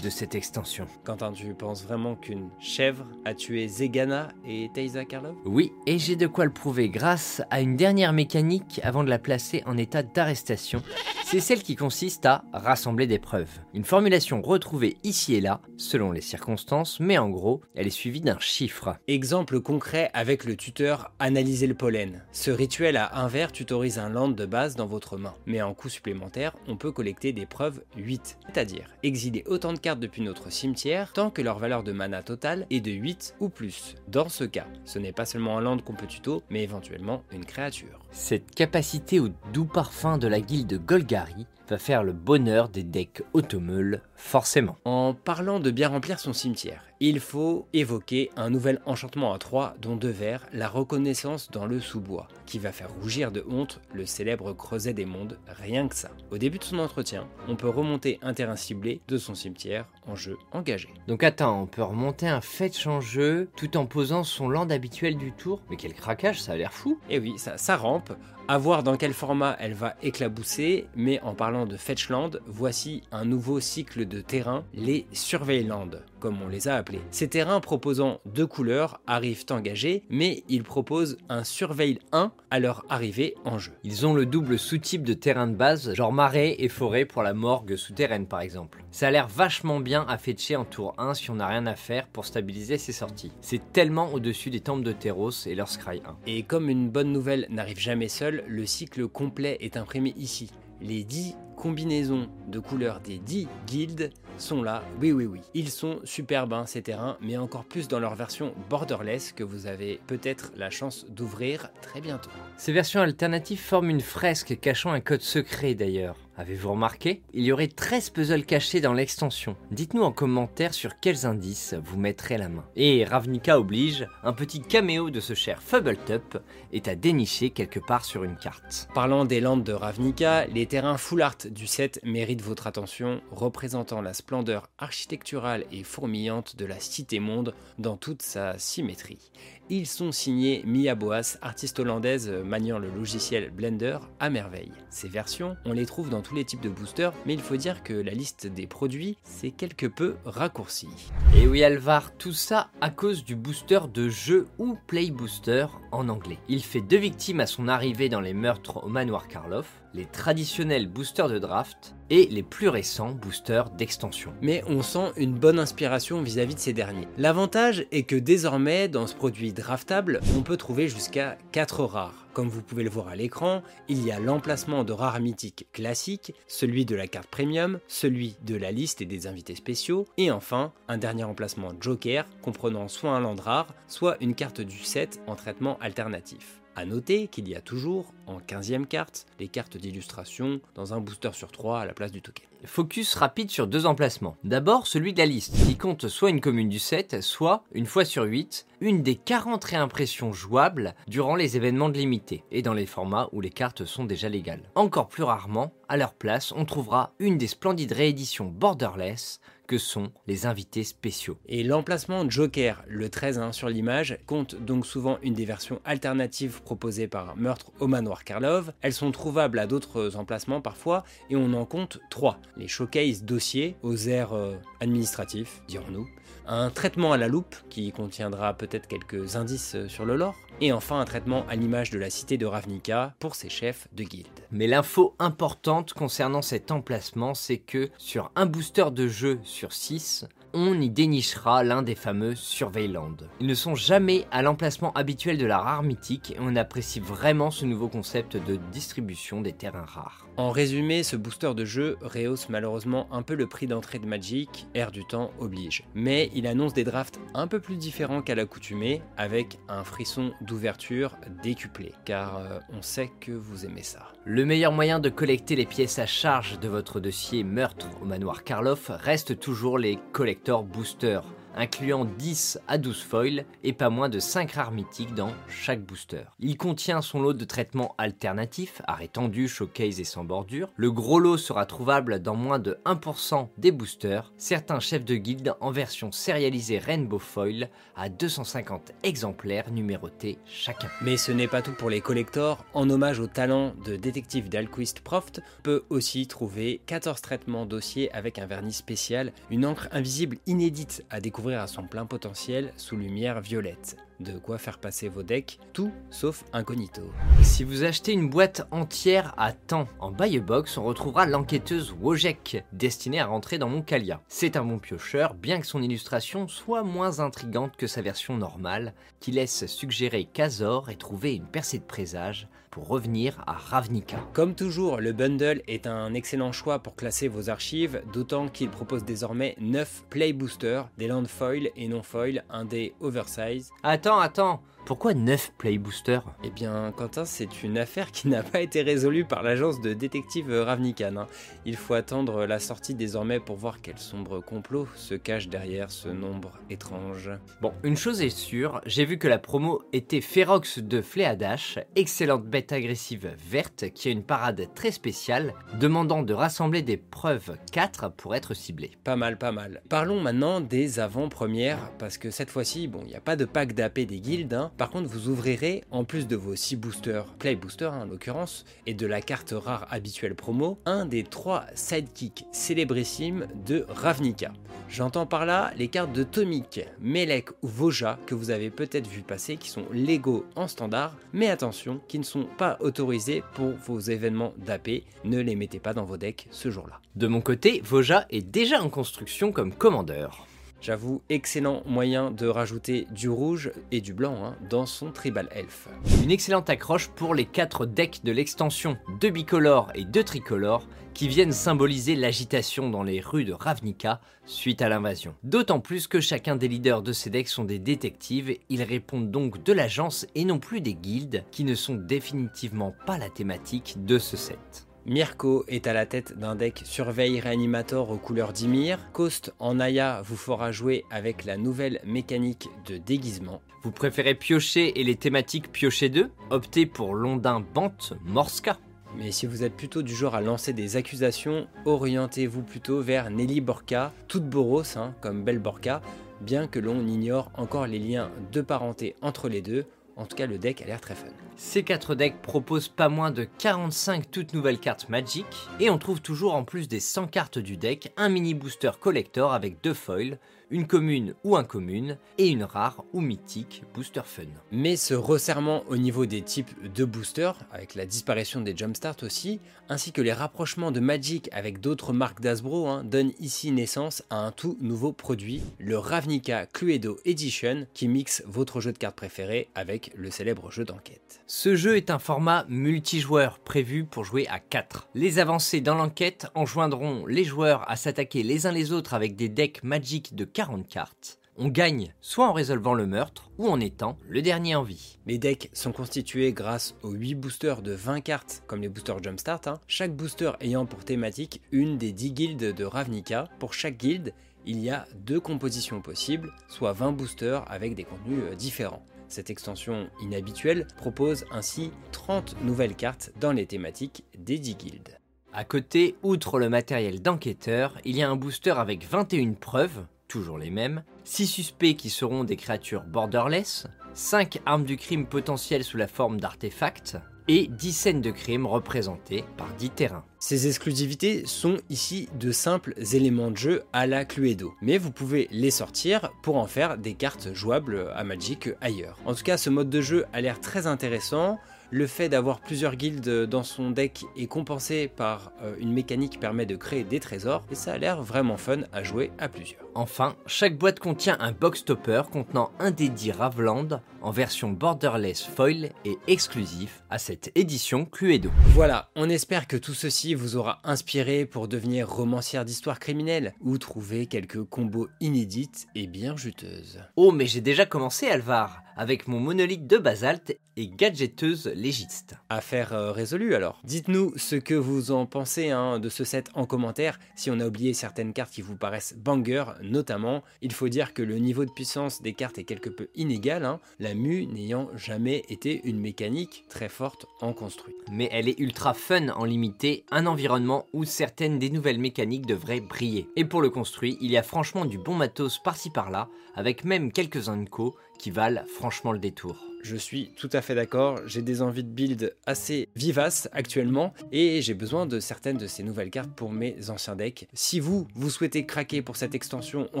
de 0.02 0.08
cette 0.08 0.34
extension. 0.34 0.86
Quentin, 1.04 1.32
tu 1.32 1.52
penses 1.54 1.84
vraiment 1.84 2.14
qu'une 2.14 2.48
chèvre 2.60 3.06
a 3.24 3.34
tué 3.34 3.66
Zegana 3.66 4.28
et 4.46 4.70
Teiza 4.72 5.04
Karlov? 5.04 5.34
Oui, 5.44 5.72
et 5.86 5.98
j'ai 5.98 6.16
de 6.16 6.26
quoi 6.26 6.44
le 6.44 6.52
prouver 6.52 6.88
grâce 6.88 7.15
à 7.50 7.60
une 7.60 7.76
dernière 7.76 8.12
mécanique 8.12 8.80
avant 8.82 9.04
de 9.04 9.10
la 9.10 9.18
placer 9.18 9.62
en 9.66 9.76
état 9.76 10.02
d'arrestation. 10.02 10.82
C'est 11.24 11.40
celle 11.40 11.62
qui 11.62 11.74
consiste 11.74 12.24
à 12.26 12.44
rassembler 12.52 13.08
des 13.08 13.18
preuves. 13.18 13.50
Une 13.74 13.84
formulation 13.84 14.42
retrouvée 14.42 14.96
ici 15.02 15.34
et 15.34 15.40
là, 15.40 15.60
selon 15.76 16.12
les 16.12 16.20
circonstances, 16.20 17.00
mais 17.00 17.18
en 17.18 17.28
gros, 17.28 17.60
elle 17.74 17.88
est 17.88 17.90
suivie 17.90 18.20
d'un 18.20 18.38
chiffre. 18.38 18.96
Exemple 19.08 19.60
concret 19.60 20.10
avec 20.14 20.44
le 20.44 20.56
tuteur 20.56 21.10
Analyser 21.18 21.66
le 21.66 21.74
pollen. 21.74 22.22
Ce 22.30 22.52
rituel 22.52 22.96
à 22.96 23.18
un 23.18 23.26
verre 23.26 23.50
tutorise 23.50 23.98
un 23.98 24.08
land 24.08 24.28
de 24.28 24.46
base 24.46 24.76
dans 24.76 24.86
votre 24.86 25.16
main 25.16 25.34
mais 25.46 25.62
en 25.62 25.74
coût 25.74 25.88
supplémentaire, 25.88 26.52
on 26.68 26.76
peut 26.76 26.92
collecter 26.92 27.32
des 27.32 27.46
preuves 27.46 27.82
8, 27.96 28.38
c'est-à-dire 28.46 28.86
exiler 29.02 29.44
autant 29.46 29.72
de 29.72 29.78
cartes 29.78 30.00
depuis 30.00 30.22
notre 30.22 30.50
cimetière 30.50 31.12
tant 31.12 31.30
que 31.30 31.42
leur 31.42 31.58
valeur 31.58 31.82
de 31.82 31.92
mana 31.92 32.22
totale 32.22 32.66
est 32.70 32.80
de 32.80 32.90
8 32.90 33.36
ou 33.40 33.48
plus. 33.48 33.94
Dans 34.08 34.28
ce 34.28 34.44
cas, 34.44 34.66
ce 34.84 34.98
n'est 34.98 35.12
pas 35.12 35.24
seulement 35.24 35.58
un 35.58 35.60
land 35.60 35.78
qu'on 35.78 35.94
peut 35.94 36.06
tuto, 36.06 36.42
mais 36.50 36.62
éventuellement 36.62 37.05
une 37.32 37.44
créature. 37.44 38.00
Cette 38.10 38.54
capacité 38.54 39.20
au 39.20 39.28
doux 39.52 39.64
parfum 39.64 40.18
de 40.18 40.28
la 40.28 40.40
guilde 40.40 40.84
Golgari 40.84 41.46
va 41.68 41.78
faire 41.78 42.02
le 42.02 42.12
bonheur 42.12 42.68
des 42.68 42.84
decks 42.84 43.22
automeules, 43.32 44.02
forcément. 44.14 44.76
En 44.84 45.14
parlant 45.14 45.60
de 45.60 45.70
bien 45.70 45.88
remplir 45.88 46.18
son 46.18 46.32
cimetière, 46.32 46.82
il 47.00 47.20
faut 47.20 47.66
évoquer 47.72 48.30
un 48.36 48.48
nouvel 48.48 48.80
enchantement 48.86 49.34
à 49.34 49.38
3, 49.38 49.74
dont 49.80 49.96
deux 49.96 50.08
vers, 50.10 50.46
la 50.52 50.68
reconnaissance 50.68 51.50
dans 51.50 51.66
le 51.66 51.78
sous-bois, 51.80 52.28
qui 52.46 52.58
va 52.58 52.72
faire 52.72 52.90
rougir 52.90 53.32
de 53.32 53.44
honte 53.48 53.80
le 53.92 54.06
célèbre 54.06 54.54
creuset 54.54 54.94
des 54.94 55.04
mondes, 55.04 55.38
rien 55.46 55.88
que 55.88 55.94
ça. 55.94 56.10
Au 56.30 56.38
début 56.38 56.58
de 56.58 56.64
son 56.64 56.78
entretien, 56.78 57.28
on 57.48 57.56
peut 57.56 57.68
remonter 57.68 58.18
un 58.22 58.32
terrain 58.32 58.56
ciblé 58.56 59.00
de 59.08 59.18
son 59.18 59.34
cimetière 59.34 59.86
en 60.06 60.14
jeu 60.14 60.38
engagé. 60.52 60.88
Donc 61.06 61.22
attends, 61.22 61.62
on 61.62 61.66
peut 61.66 61.82
remonter 61.82 62.28
un 62.28 62.40
fetch 62.40 62.86
en 62.86 63.00
jeu 63.00 63.50
tout 63.56 63.76
en 63.76 63.86
posant 63.86 64.24
son 64.24 64.48
land 64.48 64.70
habituel 64.70 65.16
du 65.16 65.32
tour 65.32 65.60
Mais 65.68 65.76
quel 65.76 65.92
craquage, 65.92 66.40
ça 66.40 66.52
a 66.52 66.56
l'air 66.56 66.72
fou 66.72 66.98
Et 67.10 67.16
eh 67.16 67.18
oui, 67.18 67.34
ça, 67.36 67.58
ça 67.58 67.76
rampe, 67.76 68.12
à 68.48 68.58
voir 68.58 68.82
dans 68.82 68.96
quel 68.96 69.12
format 69.12 69.56
elle 69.58 69.74
va 69.74 69.96
éclabousser, 70.02 70.86
mais 70.94 71.20
en 71.20 71.34
parlant 71.34 71.66
de 71.66 71.76
Fetchland, 71.76 72.30
voici 72.46 73.02
un 73.10 73.24
nouveau 73.24 73.58
cycle 73.60 74.06
de 74.06 74.20
terrain, 74.20 74.64
les 74.72 75.06
Surveilland, 75.12 75.90
comme 76.26 76.42
on 76.42 76.48
les 76.48 76.66
a 76.66 76.74
appelés. 76.74 77.02
Ces 77.12 77.28
terrains 77.28 77.60
proposant 77.60 78.18
deux 78.26 78.48
couleurs 78.48 79.00
arrivent 79.06 79.44
engagés, 79.50 80.02
mais 80.10 80.42
ils 80.48 80.64
proposent 80.64 81.18
un 81.28 81.44
Surveil 81.44 82.00
1 82.10 82.32
à 82.50 82.58
leur 82.58 82.84
arrivée 82.88 83.36
en 83.44 83.60
jeu. 83.60 83.70
Ils 83.84 84.08
ont 84.08 84.12
le 84.12 84.26
double 84.26 84.58
sous-type 84.58 85.04
de 85.04 85.14
terrain 85.14 85.46
de 85.46 85.54
base, 85.54 85.94
genre 85.94 86.12
marais 86.12 86.56
et 86.58 86.68
forêt 86.68 87.04
pour 87.04 87.22
la 87.22 87.32
morgue 87.32 87.76
souterraine 87.76 88.26
par 88.26 88.40
exemple. 88.40 88.82
Ça 88.90 89.06
a 89.06 89.10
l'air 89.12 89.28
vachement 89.28 89.78
bien 89.78 90.04
à 90.08 90.18
fetcher 90.18 90.56
en 90.56 90.64
tour 90.64 90.94
1 90.98 91.14
si 91.14 91.30
on 91.30 91.36
n'a 91.36 91.46
rien 91.46 91.64
à 91.66 91.76
faire 91.76 92.08
pour 92.08 92.24
stabiliser 92.24 92.76
ses 92.76 92.90
sorties. 92.90 93.30
C'est 93.40 93.72
tellement 93.72 94.12
au-dessus 94.12 94.50
des 94.50 94.58
temples 94.58 94.82
de 94.82 94.90
Terros 94.90 95.30
et 95.46 95.54
leur 95.54 95.68
Scry 95.68 96.02
1. 96.04 96.16
Et 96.26 96.42
comme 96.42 96.68
une 96.68 96.90
bonne 96.90 97.12
nouvelle 97.12 97.46
n'arrive 97.50 97.78
jamais 97.78 98.08
seule, 98.08 98.42
le 98.48 98.66
cycle 98.66 99.06
complet 99.06 99.58
est 99.60 99.76
imprimé 99.76 100.12
ici. 100.16 100.50
Les 100.80 101.04
10 101.04 101.36
combinaisons 101.56 102.28
de 102.48 102.58
couleurs 102.58 103.00
des 103.00 103.18
10 103.18 103.48
guildes 103.66 104.10
sont 104.38 104.62
là, 104.62 104.82
oui 105.00 105.12
oui 105.12 105.26
oui. 105.26 105.40
Ils 105.54 105.70
sont 105.70 106.00
superbes 106.04 106.52
hein, 106.52 106.66
ces 106.66 106.82
terrains, 106.82 107.16
mais 107.20 107.36
encore 107.36 107.64
plus 107.64 107.88
dans 107.88 108.00
leur 108.00 108.14
version 108.14 108.54
borderless 108.68 109.32
que 109.32 109.44
vous 109.44 109.66
avez 109.66 110.00
peut-être 110.06 110.52
la 110.56 110.70
chance 110.70 111.06
d'ouvrir 111.08 111.70
très 111.82 112.00
bientôt. 112.00 112.30
Ces 112.56 112.72
versions 112.72 113.00
alternatives 113.00 113.60
forment 113.60 113.90
une 113.90 114.00
fresque 114.00 114.58
cachant 114.60 114.92
un 114.92 115.00
code 115.00 115.22
secret 115.22 115.74
d'ailleurs. 115.74 116.16
Avez-vous 116.38 116.72
remarqué? 116.72 117.22
Il 117.32 117.44
y 117.44 117.52
aurait 117.52 117.66
13 117.66 118.10
puzzles 118.10 118.44
cachés 118.44 118.82
dans 118.82 118.92
l'extension. 118.92 119.56
Dites-nous 119.70 120.02
en 120.02 120.12
commentaire 120.12 120.74
sur 120.74 121.00
quels 121.00 121.24
indices 121.24 121.74
vous 121.82 121.98
mettrez 121.98 122.36
la 122.36 122.50
main. 122.50 122.66
Et 122.76 123.06
Ravnica 123.06 123.58
oblige, 123.58 124.06
un 124.22 124.34
petit 124.34 124.60
caméo 124.60 125.08
de 125.08 125.20
ce 125.20 125.32
cher 125.32 125.62
Fubbletop 125.62 126.38
est 126.74 126.88
à 126.88 126.94
dénicher 126.94 127.48
quelque 127.48 127.80
part 127.80 128.04
sur 128.04 128.22
une 128.22 128.36
carte. 128.36 128.86
Parlant 128.94 129.24
des 129.24 129.40
lampes 129.40 129.64
de 129.64 129.72
Ravnica, 129.72 130.46
les 130.48 130.66
terrains 130.66 130.98
full 130.98 131.22
art 131.22 131.38
du 131.50 131.66
set 131.66 132.00
méritent 132.02 132.42
votre 132.42 132.66
attention, 132.66 133.22
représentant 133.30 134.02
la 134.02 134.12
splendeur 134.12 134.68
architecturale 134.76 135.64
et 135.72 135.84
fourmillante 135.84 136.56
de 136.56 136.66
la 136.66 136.80
cité-monde 136.80 137.54
dans 137.78 137.96
toute 137.96 138.20
sa 138.20 138.58
symétrie. 138.58 139.30
Ils 139.68 139.86
sont 139.88 140.12
signés 140.12 140.62
Mia 140.64 140.94
Boas, 140.94 141.38
artiste 141.42 141.80
hollandaise 141.80 142.30
maniant 142.30 142.78
le 142.78 142.88
logiciel 142.88 143.50
Blender 143.50 143.98
à 144.20 144.30
merveille. 144.30 144.70
Ces 144.90 145.08
versions, 145.08 145.56
on 145.64 145.72
les 145.72 145.86
trouve 145.86 146.08
dans 146.08 146.22
tous 146.22 146.36
les 146.36 146.44
types 146.44 146.60
de 146.60 146.68
boosters, 146.68 147.12
mais 147.26 147.34
il 147.34 147.40
faut 147.40 147.56
dire 147.56 147.82
que 147.82 147.92
la 147.92 148.12
liste 148.12 148.46
des 148.46 148.68
produits 148.68 149.18
s'est 149.24 149.50
quelque 149.50 149.86
peu 149.86 150.14
raccourcie. 150.24 151.10
Et 151.36 151.48
oui 151.48 151.64
Alvar, 151.64 152.16
tout 152.16 152.32
ça 152.32 152.68
à 152.80 152.90
cause 152.90 153.24
du 153.24 153.34
booster 153.34 153.80
de 153.92 154.08
jeu 154.08 154.46
ou 154.58 154.78
Play 154.86 155.10
Booster 155.10 155.66
en 155.90 156.08
anglais. 156.08 156.38
Il 156.48 156.62
fait 156.62 156.80
deux 156.80 156.98
victimes 156.98 157.40
à 157.40 157.46
son 157.46 157.66
arrivée 157.66 158.08
dans 158.08 158.20
les 158.20 158.34
meurtres 158.34 158.84
au 158.84 158.88
manoir 158.88 159.26
Karloff, 159.26 159.82
les 159.96 160.04
traditionnels 160.04 160.86
boosters 160.86 161.30
de 161.30 161.38
draft 161.38 161.96
et 162.10 162.26
les 162.26 162.42
plus 162.42 162.68
récents 162.68 163.12
boosters 163.12 163.70
d'extension. 163.70 164.32
Mais 164.42 164.62
on 164.68 164.82
sent 164.82 165.12
une 165.16 165.32
bonne 165.32 165.58
inspiration 165.58 166.22
vis-à-vis 166.22 166.54
de 166.54 166.60
ces 166.60 166.74
derniers. 166.74 167.08
L'avantage 167.16 167.86
est 167.90 168.02
que 168.02 168.14
désormais, 168.14 168.88
dans 168.88 169.06
ce 169.06 169.14
produit 169.14 169.52
draftable, 169.52 170.20
on 170.36 170.42
peut 170.42 170.58
trouver 170.58 170.86
jusqu'à 170.86 171.38
4 171.52 171.84
rares. 171.84 172.26
Comme 172.34 172.48
vous 172.48 172.62
pouvez 172.62 172.84
le 172.84 172.90
voir 172.90 173.08
à 173.08 173.16
l'écran, 173.16 173.62
il 173.88 174.04
y 174.04 174.12
a 174.12 174.20
l'emplacement 174.20 174.84
de 174.84 174.92
rares 174.92 175.20
mythiques 175.20 175.66
classiques, 175.72 176.34
celui 176.46 176.84
de 176.84 176.94
la 176.94 177.06
carte 177.06 177.28
premium, 177.28 177.80
celui 177.88 178.36
de 178.44 178.56
la 178.56 178.72
liste 178.72 179.00
et 179.00 179.06
des 179.06 179.26
invités 179.26 179.54
spéciaux, 179.54 180.04
et 180.18 180.30
enfin 180.30 180.74
un 180.88 180.98
dernier 180.98 181.24
emplacement 181.24 181.72
joker 181.80 182.26
comprenant 182.42 182.88
soit 182.88 183.12
un 183.12 183.20
land 183.20 183.36
rare, 183.36 183.74
soit 183.88 184.18
une 184.20 184.34
carte 184.34 184.60
du 184.60 184.84
set 184.84 185.18
en 185.26 185.34
traitement 185.34 185.78
alternatif. 185.80 186.60
A 186.78 186.84
noter 186.84 187.28
qu'il 187.28 187.48
y 187.48 187.54
a 187.54 187.62
toujours, 187.62 188.12
en 188.26 188.38
15e 188.38 188.84
carte, 188.84 189.24
les 189.40 189.48
cartes 189.48 189.78
d'illustration 189.78 190.60
dans 190.74 190.92
un 190.92 191.00
booster 191.00 191.30
sur 191.32 191.50
3 191.50 191.80
à 191.80 191.86
la 191.86 191.94
place 191.94 192.12
du 192.12 192.20
token. 192.20 192.44
Focus 192.66 193.14
rapide 193.14 193.50
sur 193.50 193.66
deux 193.66 193.86
emplacements. 193.86 194.36
D'abord 194.44 194.86
celui 194.86 195.14
de 195.14 195.18
la 195.18 195.24
liste, 195.24 195.54
qui 195.66 195.76
compte 195.76 196.08
soit 196.08 196.28
une 196.28 196.42
commune 196.42 196.68
du 196.68 196.78
set, 196.78 197.22
soit, 197.22 197.64
une 197.72 197.86
fois 197.86 198.04
sur 198.04 198.24
8, 198.24 198.66
une 198.82 199.02
des 199.02 199.14
40 199.14 199.64
réimpressions 199.64 200.34
jouables 200.34 200.94
durant 201.08 201.34
les 201.34 201.56
événements 201.56 201.88
de 201.88 201.96
limité, 201.96 202.44
et 202.50 202.60
dans 202.60 202.74
les 202.74 202.84
formats 202.84 203.30
où 203.32 203.40
les 203.40 203.48
cartes 203.48 203.86
sont 203.86 204.04
déjà 204.04 204.28
légales. 204.28 204.68
Encore 204.74 205.08
plus 205.08 205.22
rarement, 205.22 205.72
à 205.88 205.96
leur 205.96 206.12
place, 206.12 206.52
on 206.52 206.66
trouvera 206.66 207.14
une 207.18 207.38
des 207.38 207.46
splendides 207.46 207.92
rééditions 207.92 208.46
borderless 208.46 209.40
que 209.66 209.78
sont 209.78 210.10
les 210.26 210.46
invités 210.46 210.84
spéciaux. 210.84 211.38
Et 211.46 211.62
l'emplacement 211.62 212.28
Joker, 212.28 212.84
le 212.88 213.08
13 213.08 213.38
hein, 213.38 213.52
sur 213.52 213.68
l'image, 213.68 214.18
compte 214.26 214.54
donc 214.54 214.86
souvent 214.86 215.18
une 215.22 215.34
des 215.34 215.44
versions 215.44 215.80
alternatives 215.84 216.62
proposées 216.62 217.08
par 217.08 217.36
Meurtre 217.36 217.72
au 217.80 217.86
Manoir 217.86 218.24
Karlov. 218.24 218.72
Elles 218.82 218.92
sont 218.92 219.10
trouvables 219.10 219.58
à 219.58 219.66
d'autres 219.66 220.16
emplacements 220.16 220.60
parfois, 220.60 221.04
et 221.30 221.36
on 221.36 221.52
en 221.52 221.64
compte 221.64 222.00
3. 222.10 222.40
Les 222.56 222.68
showcase 222.68 223.24
dossiers 223.24 223.76
aux 223.82 223.96
airs 224.08 224.32
euh, 224.32 224.54
administratifs, 224.80 225.62
dirons-nous. 225.68 226.08
Un 226.46 226.70
traitement 226.70 227.12
à 227.12 227.16
la 227.16 227.26
loupe, 227.26 227.56
qui 227.68 227.90
contiendra 227.90 228.54
peut-être 228.54 228.86
quelques 228.86 229.34
indices 229.34 229.74
euh, 229.74 229.88
sur 229.88 230.04
le 230.04 230.16
lore, 230.16 230.36
et 230.60 230.72
enfin 230.72 231.00
un 231.00 231.04
traitement 231.04 231.44
à 231.48 231.56
l'image 231.56 231.90
de 231.90 231.98
la 231.98 232.10
cité 232.10 232.38
de 232.38 232.46
Ravnica 232.46 233.14
pour 233.18 233.34
ses 233.34 233.48
chefs 233.48 233.88
de 233.92 234.04
guilde. 234.04 234.26
Mais 234.50 234.66
l'info 234.66 235.14
importante 235.18 235.92
concernant 235.92 236.42
cet 236.42 236.70
emplacement, 236.70 237.34
c'est 237.34 237.58
que 237.58 237.90
sur 237.98 238.30
un 238.36 238.46
booster 238.46 238.86
de 238.90 239.08
jeu 239.08 239.38
sur 239.42 239.72
6, 239.72 240.26
on 240.54 240.80
y 240.80 240.88
dénichera 240.88 241.62
l'un 241.62 241.82
des 241.82 241.94
fameux 241.94 242.34
Surveilland. 242.34 243.16
Ils 243.40 243.46
ne 243.46 243.54
sont 243.54 243.74
jamais 243.74 244.26
à 244.30 244.42
l'emplacement 244.42 244.92
habituel 244.94 245.38
de 245.38 245.46
la 245.46 245.58
rare 245.58 245.82
mythique 245.82 246.32
et 246.32 246.36
on 246.40 246.56
apprécie 246.56 247.00
vraiment 247.00 247.50
ce 247.50 247.66
nouveau 247.66 247.88
concept 247.88 248.36
de 248.36 248.56
distribution 248.72 249.42
des 249.42 249.52
terrains 249.52 249.84
rares. 249.84 250.25
En 250.38 250.50
résumé, 250.50 251.02
ce 251.02 251.16
booster 251.16 251.54
de 251.54 251.64
jeu 251.64 251.96
rehausse 252.02 252.50
malheureusement 252.50 253.08
un 253.10 253.22
peu 253.22 253.34
le 253.34 253.46
prix 253.46 253.66
d'entrée 253.66 253.98
de 253.98 254.04
Magic, 254.04 254.66
air 254.74 254.90
du 254.90 255.02
temps 255.06 255.30
oblige. 255.38 255.84
Mais 255.94 256.30
il 256.34 256.46
annonce 256.46 256.74
des 256.74 256.84
drafts 256.84 257.18
un 257.32 257.46
peu 257.46 257.58
plus 257.58 257.76
différents 257.76 258.20
qu'à 258.20 258.34
l'accoutumée, 258.34 259.00
avec 259.16 259.58
un 259.68 259.82
frisson 259.82 260.32
d'ouverture 260.42 261.16
décuplé, 261.42 261.92
car 262.04 262.36
euh, 262.36 262.58
on 262.70 262.82
sait 262.82 263.10
que 263.18 263.32
vous 263.32 263.64
aimez 263.64 263.82
ça. 263.82 264.12
Le 264.26 264.44
meilleur 264.44 264.72
moyen 264.72 265.00
de 265.00 265.08
collecter 265.08 265.56
les 265.56 265.64
pièces 265.64 265.98
à 265.98 266.06
charge 266.06 266.60
de 266.60 266.68
votre 266.68 267.00
dossier 267.00 267.42
meurtre 267.42 267.88
au 268.02 268.04
manoir 268.04 268.44
Karloff 268.44 268.90
reste 268.90 269.40
toujours 269.40 269.78
les 269.78 269.98
collectors 270.12 270.64
boosters 270.64 271.24
incluant 271.56 272.04
10 272.04 272.60
à 272.68 272.78
12 272.78 273.02
foils 273.02 273.44
et 273.64 273.72
pas 273.72 273.90
moins 273.90 274.08
de 274.08 274.18
5 274.18 274.52
rares 274.52 274.72
mythiques 274.72 275.14
dans 275.14 275.32
chaque 275.48 275.82
booster. 275.82 276.22
Il 276.38 276.56
contient 276.56 277.02
son 277.02 277.20
lot 277.20 277.32
de 277.32 277.44
traitements 277.44 277.94
alternatifs, 277.98 278.82
arrêt 278.86 279.08
tendu, 279.08 279.48
showcase 279.48 280.00
et 280.00 280.04
sans 280.04 280.24
bordure. 280.24 280.68
Le 280.76 280.90
gros 280.90 281.18
lot 281.18 281.38
sera 281.38 281.66
trouvable 281.66 282.20
dans 282.20 282.36
moins 282.36 282.58
de 282.58 282.78
1% 282.84 283.48
des 283.58 283.72
boosters, 283.72 284.32
certains 284.36 284.80
chefs 284.80 285.04
de 285.04 285.16
guilde 285.16 285.54
en 285.60 285.70
version 285.70 286.12
sérialisée 286.12 286.78
Rainbow 286.78 287.18
Foil 287.18 287.68
à 287.96 288.08
250 288.08 288.92
exemplaires 289.02 289.70
numérotés 289.70 290.38
chacun. 290.44 290.88
Mais 291.02 291.16
ce 291.16 291.32
n'est 291.32 291.48
pas 291.48 291.62
tout 291.62 291.72
pour 291.72 291.90
les 291.90 292.00
collectors, 292.00 292.64
en 292.74 292.88
hommage 292.90 293.20
au 293.20 293.26
talent 293.26 293.74
de 293.84 293.96
détective 293.96 294.48
d'Alquist 294.48 295.00
Proft, 295.00 295.40
peut 295.62 295.84
aussi 295.90 296.26
trouver 296.26 296.80
14 296.86 297.20
traitements 297.20 297.66
dossiers 297.66 298.12
avec 298.12 298.38
un 298.38 298.46
vernis 298.46 298.72
spécial, 298.72 299.32
une 299.50 299.64
encre 299.64 299.88
invisible 299.92 300.36
inédite 300.46 301.04
à 301.10 301.20
découvrir 301.20 301.45
à 301.54 301.66
son 301.66 301.84
plein 301.84 302.06
potentiel 302.06 302.72
sous 302.76 302.96
lumière 302.96 303.40
violette. 303.40 303.96
De 304.20 304.38
quoi 304.38 304.56
faire 304.58 304.78
passer 304.78 305.08
vos 305.08 305.22
decks, 305.22 305.58
tout 305.72 305.92
sauf 306.10 306.44
incognito. 306.52 307.02
Si 307.42 307.64
vous 307.64 307.84
achetez 307.84 308.12
une 308.12 308.30
boîte 308.30 308.66
entière 308.70 309.34
à 309.36 309.52
temps 309.52 309.88
en 309.98 310.10
buy 310.10 310.38
box, 310.40 310.78
on 310.78 310.84
retrouvera 310.84 311.26
l'enquêteuse 311.26 311.94
Wojek, 312.00 312.64
destinée 312.72 313.20
à 313.20 313.26
rentrer 313.26 313.58
dans 313.58 313.68
mon 313.68 313.82
Kalia. 313.82 314.22
C'est 314.28 314.56
un 314.56 314.64
bon 314.64 314.78
piocheur, 314.78 315.34
bien 315.34 315.60
que 315.60 315.66
son 315.66 315.82
illustration 315.82 316.48
soit 316.48 316.82
moins 316.82 317.20
intrigante 317.20 317.76
que 317.76 317.86
sa 317.86 318.00
version 318.00 318.36
normale, 318.36 318.94
qui 319.20 319.32
laisse 319.32 319.66
suggérer 319.66 320.24
qu'Azor 320.24 320.88
ait 320.90 320.96
trouvé 320.96 321.34
une 321.34 321.46
percée 321.46 321.78
de 321.78 321.84
présage 321.84 322.48
pour 322.76 322.88
revenir 322.88 323.42
à 323.46 323.54
Ravnica. 323.54 324.18
Comme 324.34 324.54
toujours, 324.54 324.98
le 324.98 325.14
bundle 325.14 325.62
est 325.66 325.86
un 325.86 326.12
excellent 326.12 326.52
choix 326.52 326.78
pour 326.78 326.94
classer 326.94 327.26
vos 327.26 327.48
archives, 327.48 328.02
d'autant 328.12 328.48
qu'il 328.48 328.68
propose 328.68 329.02
désormais 329.02 329.56
9 329.58 330.04
play 330.10 330.34
boosters, 330.34 330.86
des 330.98 331.06
land 331.06 331.24
foil 331.24 331.70
et 331.74 331.88
non 331.88 332.02
foil, 332.02 332.44
un 332.50 332.66
des 332.66 332.92
oversize. 333.00 333.70
Attends, 334.06 334.20
attends, 334.20 334.62
pourquoi 334.86 335.14
9 335.14 335.54
Play 335.58 335.78
Boosters 335.78 336.22
Eh 336.44 336.50
bien, 336.50 336.92
Quentin, 336.96 337.24
c'est 337.24 337.64
une 337.64 337.76
affaire 337.76 338.12
qui 338.12 338.28
n'a 338.28 338.44
pas 338.44 338.60
été 338.60 338.82
résolue 338.82 339.24
par 339.24 339.42
l'agence 339.42 339.80
de 339.80 339.94
détective 339.94 340.48
Ravnican. 340.48 341.16
Hein. 341.16 341.26
Il 341.64 341.74
faut 341.74 341.94
attendre 341.94 342.46
la 342.46 342.60
sortie 342.60 342.94
désormais 342.94 343.40
pour 343.40 343.56
voir 343.56 343.82
quel 343.82 343.98
sombre 343.98 344.40
complot 344.40 344.86
se 344.94 345.14
cache 345.14 345.48
derrière 345.48 345.90
ce 345.90 346.08
nombre 346.08 346.52
étrange. 346.70 347.30
Bon, 347.60 347.72
une 347.82 347.96
chose 347.96 348.22
est 348.22 348.30
sûre, 348.30 348.80
j'ai 348.86 349.04
vu 349.04 349.18
que 349.18 349.26
la 349.26 349.40
promo 349.40 349.82
était 349.92 350.20
Ferox 350.20 350.78
de 350.78 351.02
Fléadash, 351.02 351.80
excellente 351.96 352.46
bête 352.46 352.70
agressive 352.70 353.34
verte 353.50 353.86
qui 353.92 354.06
a 354.06 354.12
une 354.12 354.22
parade 354.22 354.68
très 354.76 354.92
spéciale, 354.92 355.54
demandant 355.80 356.22
de 356.22 356.32
rassembler 356.32 356.82
des 356.82 356.96
preuves 356.96 357.56
4 357.72 358.12
pour 358.12 358.36
être 358.36 358.54
ciblée. 358.54 358.92
Pas 359.02 359.16
mal, 359.16 359.36
pas 359.36 359.50
mal. 359.50 359.82
Parlons 359.88 360.20
maintenant 360.20 360.60
des 360.60 361.00
avant-premières, 361.00 361.90
parce 361.98 362.18
que 362.18 362.30
cette 362.30 362.50
fois-ci, 362.50 362.86
bon, 362.86 363.00
il 363.02 363.08
n'y 363.08 363.16
a 363.16 363.20
pas 363.20 363.34
de 363.34 363.46
pack 363.46 363.72
d'AP 363.72 363.98
des 363.98 364.20
guildes, 364.20 364.54
hein. 364.54 364.70
Par 364.76 364.90
contre, 364.90 365.08
vous 365.08 365.28
ouvrirez, 365.28 365.84
en 365.90 366.04
plus 366.04 366.26
de 366.26 366.36
vos 366.36 366.54
6 366.54 366.76
boosters, 366.76 367.24
Play 367.38 367.56
Booster 367.56 367.86
hein, 367.86 368.02
en 368.02 368.04
l'occurrence, 368.04 368.64
et 368.84 368.92
de 368.92 369.06
la 369.06 369.22
carte 369.22 369.54
rare 369.56 369.86
habituelle 369.90 370.34
promo, 370.34 370.78
un 370.84 371.06
des 371.06 371.22
3 371.22 371.64
sidekicks 371.74 372.44
célébrissimes 372.52 373.46
de 373.64 373.86
Ravnica. 373.88 374.52
J'entends 374.88 375.26
par 375.26 375.46
là 375.46 375.72
les 375.78 375.88
cartes 375.88 376.12
de 376.12 376.22
Tomic, 376.22 376.80
Melek 377.00 377.50
ou 377.62 377.68
Voja 377.68 378.18
que 378.26 378.34
vous 378.34 378.50
avez 378.50 378.70
peut-être 378.70 379.08
vu 379.08 379.22
passer, 379.22 379.56
qui 379.56 379.70
sont 379.70 379.86
légaux 379.92 380.44
en 380.56 380.68
standard, 380.68 381.16
mais 381.32 381.48
attention, 381.48 382.00
qui 382.06 382.18
ne 382.18 382.24
sont 382.24 382.46
pas 382.58 382.76
autorisés 382.80 383.42
pour 383.54 383.70
vos 383.86 383.98
événements 383.98 384.52
d'AP. 384.58 384.90
Ne 385.24 385.40
les 385.40 385.56
mettez 385.56 385.80
pas 385.80 385.94
dans 385.94 386.04
vos 386.04 386.18
decks 386.18 386.48
ce 386.50 386.70
jour-là. 386.70 387.00
De 387.16 387.26
mon 387.26 387.40
côté, 387.40 387.80
Voja 387.82 388.26
est 388.28 388.42
déjà 388.42 388.82
en 388.82 388.90
construction 388.90 389.52
comme 389.52 389.72
commandeur. 389.72 390.46
J'avoue, 390.80 391.22
excellent 391.28 391.82
moyen 391.86 392.30
de 392.30 392.46
rajouter 392.46 393.06
du 393.10 393.28
rouge 393.28 393.72
et 393.90 394.00
du 394.00 394.12
blanc 394.12 394.36
hein, 394.44 394.56
dans 394.68 394.86
son 394.86 395.10
Tribal 395.10 395.48
Elf. 395.52 395.88
Une 396.22 396.30
excellente 396.30 396.70
accroche 396.70 397.08
pour 397.08 397.34
les 397.34 397.46
4 397.46 397.86
decks 397.86 398.20
de 398.24 398.32
l'extension, 398.32 398.96
2 399.20 399.30
bicolores 399.30 399.90
et 399.94 400.04
2 400.04 400.22
tricolores, 400.22 400.86
qui 401.14 401.28
viennent 401.28 401.52
symboliser 401.52 402.14
l'agitation 402.14 402.90
dans 402.90 403.02
les 403.02 403.20
rues 403.20 403.46
de 403.46 403.54
Ravnica 403.54 404.20
suite 404.44 404.82
à 404.82 404.90
l'invasion. 404.90 405.34
D'autant 405.42 405.80
plus 405.80 406.06
que 406.06 406.20
chacun 406.20 406.56
des 406.56 406.68
leaders 406.68 407.00
de 407.00 407.12
ces 407.12 407.30
decks 407.30 407.48
sont 407.48 407.64
des 407.64 407.78
détectives, 407.78 408.54
ils 408.68 408.82
répondent 408.82 409.30
donc 409.30 409.62
de 409.62 409.72
l'agence 409.72 410.26
et 410.34 410.44
non 410.44 410.58
plus 410.58 410.82
des 410.82 410.94
guildes, 410.94 411.42
qui 411.50 411.64
ne 411.64 411.74
sont 411.74 411.94
définitivement 411.94 412.94
pas 413.06 413.16
la 413.16 413.30
thématique 413.30 413.96
de 414.04 414.18
ce 414.18 414.36
set. 414.36 414.85
Mirko 415.08 415.64
est 415.68 415.86
à 415.86 415.92
la 415.92 416.04
tête 416.04 416.36
d'un 416.36 416.56
deck 416.56 416.82
Surveil 416.84 417.38
Reanimator 417.40 418.10
aux 418.10 418.16
couleurs 418.16 418.52
d'Ymir. 418.52 418.98
Coast 419.12 419.54
en 419.60 419.78
Aya 419.78 420.20
vous 420.24 420.36
fera 420.36 420.72
jouer 420.72 421.04
avec 421.12 421.44
la 421.44 421.56
nouvelle 421.56 422.00
mécanique 422.04 422.68
de 422.86 422.96
déguisement. 422.96 423.62
Vous 423.84 423.92
préférez 423.92 424.34
piocher 424.34 425.00
et 425.00 425.04
les 425.04 425.14
thématiques 425.14 425.70
piocher 425.70 426.08
2 426.08 426.28
Optez 426.50 426.86
pour 426.86 427.14
Londin 427.14 427.64
Bante 427.72 428.14
Morska. 428.24 428.78
Mais 429.16 429.30
si 429.30 429.46
vous 429.46 429.62
êtes 429.62 429.76
plutôt 429.76 430.02
du 430.02 430.12
genre 430.12 430.34
à 430.34 430.40
lancer 430.40 430.72
des 430.72 430.96
accusations, 430.96 431.68
orientez-vous 431.84 432.62
plutôt 432.62 433.00
vers 433.00 433.30
Nelly 433.30 433.60
Borka, 433.60 434.12
toute 434.26 434.48
boros, 434.48 434.82
hein, 434.96 435.14
comme 435.20 435.44
Belle 435.44 435.60
Borka, 435.60 436.02
bien 436.40 436.66
que 436.66 436.80
l'on 436.80 437.06
ignore 437.06 437.52
encore 437.54 437.86
les 437.86 438.00
liens 438.00 438.32
de 438.50 438.60
parenté 438.60 439.14
entre 439.22 439.48
les 439.48 439.62
deux. 439.62 439.86
En 440.18 440.24
tout 440.24 440.34
cas, 440.34 440.46
le 440.46 440.56
deck 440.56 440.80
a 440.80 440.86
l'air 440.86 441.00
très 441.00 441.14
fun. 441.14 441.26
Ces 441.56 441.82
4 441.82 442.14
decks 442.14 442.40
proposent 442.40 442.88
pas 442.88 443.10
moins 443.10 443.30
de 443.30 443.44
45 443.44 444.30
toutes 444.30 444.54
nouvelles 444.54 444.78
cartes 444.78 445.10
Magic, 445.10 445.46
et 445.78 445.90
on 445.90 445.98
trouve 445.98 446.22
toujours 446.22 446.54
en 446.54 446.64
plus 446.64 446.88
des 446.88 447.00
100 447.00 447.26
cartes 447.26 447.58
du 447.58 447.76
deck 447.76 448.12
un 448.16 448.30
mini 448.30 448.54
booster 448.54 448.92
collector 448.98 449.52
avec 449.52 449.82
deux 449.82 449.92
foils, 449.92 450.38
une 450.70 450.86
commune 450.86 451.34
ou 451.44 451.56
incommune, 451.56 452.18
et 452.38 452.48
une 452.48 452.64
rare 452.64 453.04
ou 453.12 453.20
mythique 453.20 453.82
booster 453.94 454.22
fun. 454.24 454.42
Mais 454.72 454.96
ce 454.96 455.14
resserrement 455.14 455.84
au 455.88 455.96
niveau 455.96 456.26
des 456.26 456.42
types 456.42 456.70
de 456.92 457.04
boosters, 457.04 457.58
avec 457.72 457.94
la 457.94 458.06
disparition 458.06 458.60
des 458.60 458.76
jumpstart 458.76 459.16
aussi, 459.22 459.60
ainsi 459.88 460.12
que 460.12 460.22
les 460.22 460.32
rapprochements 460.32 460.90
de 460.90 461.00
Magic 461.00 461.48
avec 461.52 461.80
d'autres 461.80 462.12
marques 462.12 462.40
d'Asbro, 462.40 462.88
hein, 462.88 463.04
donnent 463.04 463.32
ici 463.38 463.70
naissance 463.70 464.22
à 464.30 464.36
un 464.36 464.52
tout 464.52 464.76
nouveau 464.80 465.12
produit, 465.12 465.62
le 465.78 465.98
Ravnica 465.98 466.66
Cluedo 466.66 467.18
Edition, 467.24 467.86
qui 467.94 468.08
mixe 468.08 468.42
votre 468.46 468.80
jeu 468.80 468.92
de 468.92 468.98
cartes 468.98 469.16
préféré 469.16 469.68
avec 469.74 470.12
le 470.14 470.30
célèbre 470.30 470.70
jeu 470.70 470.84
d'enquête. 470.84 471.40
Ce 471.46 471.76
jeu 471.76 471.96
est 471.96 472.10
un 472.10 472.18
format 472.18 472.66
multijoueur 472.68 473.58
prévu 473.60 474.04
pour 474.04 474.24
jouer 474.24 474.46
à 474.48 474.58
4. 474.58 475.08
Les 475.14 475.38
avancées 475.38 475.80
dans 475.80 475.94
l'enquête 475.94 476.48
enjoindront 476.54 477.24
les 477.26 477.44
joueurs 477.44 477.88
à 477.88 477.96
s'attaquer 477.96 478.42
les 478.42 478.66
uns 478.66 478.72
les 478.72 478.92
autres 478.92 479.14
avec 479.14 479.36
des 479.36 479.48
decks 479.48 479.82
Magic 479.82 480.34
de 480.34 480.44
40 480.56 480.88
cartes. 480.88 481.38
On 481.58 481.68
gagne 481.68 482.14
soit 482.22 482.48
en 482.48 482.54
résolvant 482.54 482.94
le 482.94 483.06
meurtre 483.06 483.50
ou 483.58 483.68
en 483.68 483.78
étant 483.78 484.16
le 484.26 484.40
dernier 484.40 484.74
en 484.74 484.84
vie. 484.84 485.18
Les 485.26 485.36
decks 485.36 485.68
sont 485.74 485.92
constitués 485.92 486.54
grâce 486.54 486.94
aux 487.02 487.10
8 487.10 487.34
boosters 487.34 487.82
de 487.82 487.92
20 487.92 488.22
cartes 488.22 488.62
comme 488.66 488.80
les 488.80 488.88
boosters 488.88 489.22
Jumpstart, 489.22 489.60
hein. 489.66 489.78
chaque 489.86 490.16
booster 490.16 490.52
ayant 490.62 490.86
pour 490.86 491.04
thématique 491.04 491.60
une 491.72 491.98
des 491.98 492.10
10 492.10 492.32
guildes 492.32 492.74
de 492.74 492.84
Ravnica. 492.86 493.50
Pour 493.58 493.74
chaque 493.74 493.98
guilde, 493.98 494.32
il 494.64 494.78
y 494.78 494.88
a 494.88 495.04
deux 495.26 495.40
compositions 495.40 496.00
possibles, 496.00 496.54
soit 496.68 496.94
20 496.94 497.12
boosters 497.12 497.70
avec 497.70 497.94
des 497.94 498.04
contenus 498.04 498.40
euh, 498.40 498.54
différents. 498.54 499.04
Cette 499.28 499.50
extension 499.50 500.08
inhabituelle 500.22 500.86
propose 500.96 501.44
ainsi 501.50 501.90
30 502.12 502.62
nouvelles 502.62 502.96
cartes 502.96 503.30
dans 503.38 503.52
les 503.52 503.66
thématiques 503.66 504.24
des 504.38 504.58
10 504.58 504.76
guildes. 504.76 505.18
À 505.52 505.64
côté, 505.64 506.16
outre 506.22 506.58
le 506.58 506.70
matériel 506.70 507.20
d'enquêteur, 507.20 507.98
il 508.06 508.16
y 508.16 508.22
a 508.22 508.30
un 508.30 508.36
booster 508.36 508.70
avec 508.70 509.06
21 509.06 509.52
preuves, 509.52 510.06
toujours 510.28 510.58
les 510.58 510.70
mêmes, 510.70 511.02
6 511.24 511.46
suspects 511.46 511.96
qui 511.96 512.10
seront 512.10 512.44
des 512.44 512.56
créatures 512.56 513.04
borderless, 513.04 513.86
5 514.14 514.60
armes 514.66 514.84
du 514.84 514.96
crime 514.96 515.26
potentielles 515.26 515.84
sous 515.84 515.96
la 515.96 516.08
forme 516.08 516.40
d'artefacts, 516.40 517.18
et 517.48 517.68
10 517.68 517.92
scènes 517.92 518.20
de 518.20 518.30
crime 518.30 518.66
représentées 518.66 519.44
par 519.56 519.72
10 519.74 519.90
terrains. 519.90 520.24
Ces 520.38 520.66
exclusivités 520.66 521.46
sont 521.46 521.76
ici 521.90 522.28
de 522.38 522.50
simples 522.50 522.94
éléments 523.12 523.50
de 523.50 523.56
jeu 523.56 523.82
à 523.92 524.06
la 524.06 524.24
Cluedo, 524.24 524.74
mais 524.82 524.98
vous 524.98 525.12
pouvez 525.12 525.48
les 525.50 525.70
sortir 525.70 526.32
pour 526.42 526.56
en 526.56 526.66
faire 526.66 526.98
des 526.98 527.14
cartes 527.14 527.52
jouables 527.54 528.10
à 528.14 528.24
Magic 528.24 528.70
ailleurs. 528.80 529.18
En 529.26 529.34
tout 529.34 529.44
cas, 529.44 529.56
ce 529.56 529.70
mode 529.70 529.90
de 529.90 530.00
jeu 530.00 530.24
a 530.32 530.40
l'air 530.40 530.60
très 530.60 530.86
intéressant. 530.86 531.58
Le 531.90 532.06
fait 532.06 532.28
d'avoir 532.28 532.60
plusieurs 532.60 532.96
guildes 532.96 533.44
dans 533.44 533.62
son 533.62 533.90
deck 533.90 534.24
est 534.36 534.46
compensé 534.46 535.08
par 535.08 535.52
euh, 535.62 535.76
une 535.78 535.92
mécanique 535.92 536.32
qui 536.32 536.38
permet 536.38 536.66
de 536.66 536.74
créer 536.74 537.04
des 537.04 537.20
trésors 537.20 537.64
et 537.70 537.76
ça 537.76 537.92
a 537.92 537.98
l'air 537.98 538.22
vraiment 538.22 538.56
fun 538.56 538.80
à 538.92 539.04
jouer 539.04 539.30
à 539.38 539.48
plusieurs. 539.48 539.82
Enfin, 539.94 540.34
chaque 540.46 540.76
boîte 540.76 540.98
contient 540.98 541.36
un 541.38 541.52
box 541.52 541.84
topper 541.84 542.22
contenant 542.30 542.72
un 542.80 542.90
10 542.90 543.30
Ravland 543.30 544.00
en 544.20 544.30
version 544.32 544.70
borderless 544.70 545.44
foil 545.44 545.90
et 546.04 546.18
exclusif 546.26 547.04
à 547.08 547.18
cette 547.18 547.52
édition 547.54 548.04
Cluedo. 548.04 548.50
Voilà, 548.74 549.10
on 549.14 549.30
espère 549.30 549.68
que 549.68 549.76
tout 549.76 549.94
ceci 549.94 550.34
vous 550.34 550.56
aura 550.56 550.80
inspiré 550.82 551.46
pour 551.46 551.68
devenir 551.68 552.08
romancière 552.10 552.64
d'histoire 552.64 552.98
criminelle 552.98 553.54
ou 553.60 553.78
trouver 553.78 554.26
quelques 554.26 554.64
combos 554.64 555.08
inédites 555.20 555.86
et 555.94 556.08
bien 556.08 556.36
juteuses. 556.36 557.00
Oh 557.14 557.30
mais 557.30 557.46
j'ai 557.46 557.60
déjà 557.60 557.86
commencé 557.86 558.26
Alvar 558.26 558.82
avec 558.96 559.28
mon 559.28 559.38
monolithe 559.40 559.86
de 559.86 559.98
basalte 559.98 560.56
et 560.76 560.88
gadgeteuse 560.88 561.68
légiste. 561.74 562.36
Affaire 562.48 562.92
euh, 562.92 563.12
résolue 563.12 563.54
alors. 563.54 563.80
Dites-nous 563.84 564.32
ce 564.36 564.56
que 564.56 564.74
vous 564.74 565.10
en 565.10 565.24
pensez 565.26 565.70
hein, 565.70 565.98
de 565.98 566.08
ce 566.08 566.24
set 566.24 566.50
en 566.54 566.66
commentaire. 566.66 567.18
Si 567.34 567.50
on 567.50 567.60
a 567.60 567.66
oublié 567.66 567.94
certaines 567.94 568.32
cartes 568.32 568.52
qui 568.52 568.62
vous 568.62 568.76
paraissent 568.76 569.14
banger, 569.16 569.64
notamment, 569.82 570.42
il 570.60 570.72
faut 570.72 570.88
dire 570.88 571.14
que 571.14 571.22
le 571.22 571.38
niveau 571.38 571.64
de 571.64 571.70
puissance 571.70 572.20
des 572.20 572.34
cartes 572.34 572.58
est 572.58 572.64
quelque 572.64 572.90
peu 572.90 573.08
inégal, 573.14 573.64
hein, 573.64 573.80
la 574.00 574.14
mu 574.14 574.46
n'ayant 574.46 574.88
jamais 574.96 575.44
été 575.48 575.80
une 575.84 576.00
mécanique 576.00 576.64
très 576.68 576.88
forte 576.88 577.26
en 577.40 577.52
construit. 577.52 577.94
Mais 578.10 578.28
elle 578.32 578.48
est 578.48 578.58
ultra 578.58 578.92
fun 578.92 579.28
en 579.28 579.44
limité, 579.44 580.04
un 580.10 580.26
environnement 580.26 580.86
où 580.92 581.04
certaines 581.04 581.58
des 581.58 581.70
nouvelles 581.70 581.98
mécaniques 581.98 582.46
devraient 582.46 582.80
briller. 582.80 583.28
Et 583.36 583.44
pour 583.44 583.62
le 583.62 583.70
construit, 583.70 584.18
il 584.20 584.30
y 584.30 584.36
a 584.36 584.42
franchement 584.42 584.84
du 584.84 584.98
bon 584.98 585.14
matos 585.14 585.58
par-ci 585.58 585.90
par-là, 585.90 586.28
avec 586.54 586.84
même 586.84 587.12
quelques 587.12 587.48
co 587.70 587.94
qui 588.18 588.30
valent 588.30 588.62
franchement 588.66 589.12
le 589.12 589.18
détour. 589.18 589.56
Je 589.88 589.94
suis 589.94 590.32
tout 590.36 590.50
à 590.52 590.62
fait 590.62 590.74
d'accord, 590.74 591.20
j'ai 591.26 591.42
des 591.42 591.62
envies 591.62 591.84
de 591.84 591.88
build 591.88 592.34
assez 592.44 592.88
vivaces 592.96 593.48
actuellement 593.52 594.12
et 594.32 594.60
j'ai 594.60 594.74
besoin 594.74 595.06
de 595.06 595.20
certaines 595.20 595.58
de 595.58 595.68
ces 595.68 595.84
nouvelles 595.84 596.10
cartes 596.10 596.32
pour 596.32 596.50
mes 596.50 596.90
anciens 596.90 597.14
decks. 597.14 597.46
Si 597.54 597.78
vous, 597.78 598.08
vous 598.16 598.28
souhaitez 598.28 598.66
craquer 598.66 599.00
pour 599.00 599.14
cette 599.14 599.36
extension, 599.36 599.88
on 599.94 600.00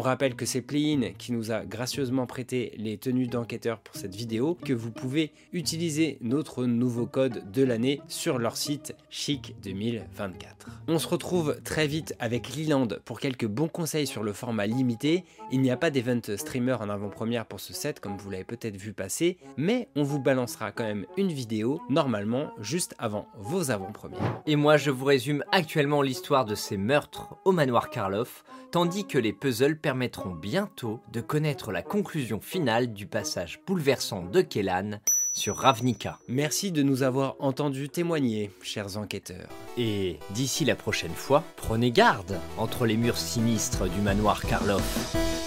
rappelle 0.00 0.34
que 0.34 0.44
c'est 0.44 0.60
Playin 0.60 1.12
qui 1.16 1.30
nous 1.30 1.52
a 1.52 1.64
gracieusement 1.64 2.26
prêté 2.26 2.72
les 2.78 2.98
tenues 2.98 3.28
d'enquêteur 3.28 3.78
pour 3.78 3.94
cette 3.94 4.16
vidéo, 4.16 4.58
que 4.64 4.72
vous 4.72 4.90
pouvez 4.90 5.30
utiliser 5.52 6.18
notre 6.20 6.64
nouveau 6.64 7.06
code 7.06 7.52
de 7.52 7.62
l'année 7.62 8.00
sur 8.08 8.38
leur 8.38 8.56
site 8.56 8.92
Chic 9.08 9.54
2024. 9.62 10.68
On 10.88 10.98
se 10.98 11.06
retrouve 11.06 11.60
très 11.62 11.86
vite 11.86 12.16
avec 12.18 12.48
Liland 12.48 12.88
pour 13.04 13.20
quelques 13.20 13.46
bons 13.46 13.68
conseils 13.68 14.08
sur 14.08 14.24
le 14.24 14.32
format 14.32 14.66
limité. 14.66 15.22
Il 15.52 15.60
n'y 15.60 15.70
a 15.70 15.76
pas 15.76 15.92
d'event 15.92 16.18
streamer 16.36 16.76
en 16.80 16.90
avant-première 16.90 17.46
pour 17.46 17.60
ce 17.60 17.72
set 17.72 18.00
comme 18.00 18.16
vous 18.16 18.30
l'avez 18.30 18.42
peut-être 18.42 18.76
vu 18.76 18.92
passer, 18.92 19.38
mais 19.76 19.88
on 19.94 20.02
vous 20.02 20.18
balancera 20.18 20.72
quand 20.72 20.84
même 20.84 21.04
une 21.18 21.32
vidéo, 21.32 21.82
normalement 21.90 22.50
juste 22.60 22.94
avant 22.98 23.26
vos 23.36 23.70
avant-premières. 23.70 24.40
Et 24.46 24.56
moi 24.56 24.78
je 24.78 24.90
vous 24.90 25.04
résume 25.04 25.44
actuellement 25.52 26.00
l'histoire 26.00 26.46
de 26.46 26.54
ces 26.54 26.78
meurtres 26.78 27.34
au 27.44 27.52
manoir 27.52 27.90
Karloff, 27.90 28.44
tandis 28.70 29.06
que 29.06 29.18
les 29.18 29.34
puzzles 29.34 29.78
permettront 29.78 30.30
bientôt 30.30 31.00
de 31.12 31.20
connaître 31.20 31.72
la 31.72 31.82
conclusion 31.82 32.40
finale 32.40 32.94
du 32.94 33.06
passage 33.06 33.60
bouleversant 33.66 34.22
de 34.22 34.40
Kellan 34.40 34.98
sur 35.32 35.56
Ravnica. 35.56 36.18
Merci 36.28 36.72
de 36.72 36.82
nous 36.82 37.02
avoir 37.02 37.36
entendus 37.38 37.90
témoigner, 37.90 38.50
chers 38.62 38.96
enquêteurs. 38.96 39.50
Et 39.76 40.18
d'ici 40.30 40.64
la 40.64 40.74
prochaine 40.74 41.14
fois, 41.14 41.44
prenez 41.56 41.90
garde 41.90 42.38
entre 42.56 42.86
les 42.86 42.96
murs 42.96 43.18
sinistres 43.18 43.90
du 43.90 44.00
manoir 44.00 44.40
Karloff. 44.40 45.45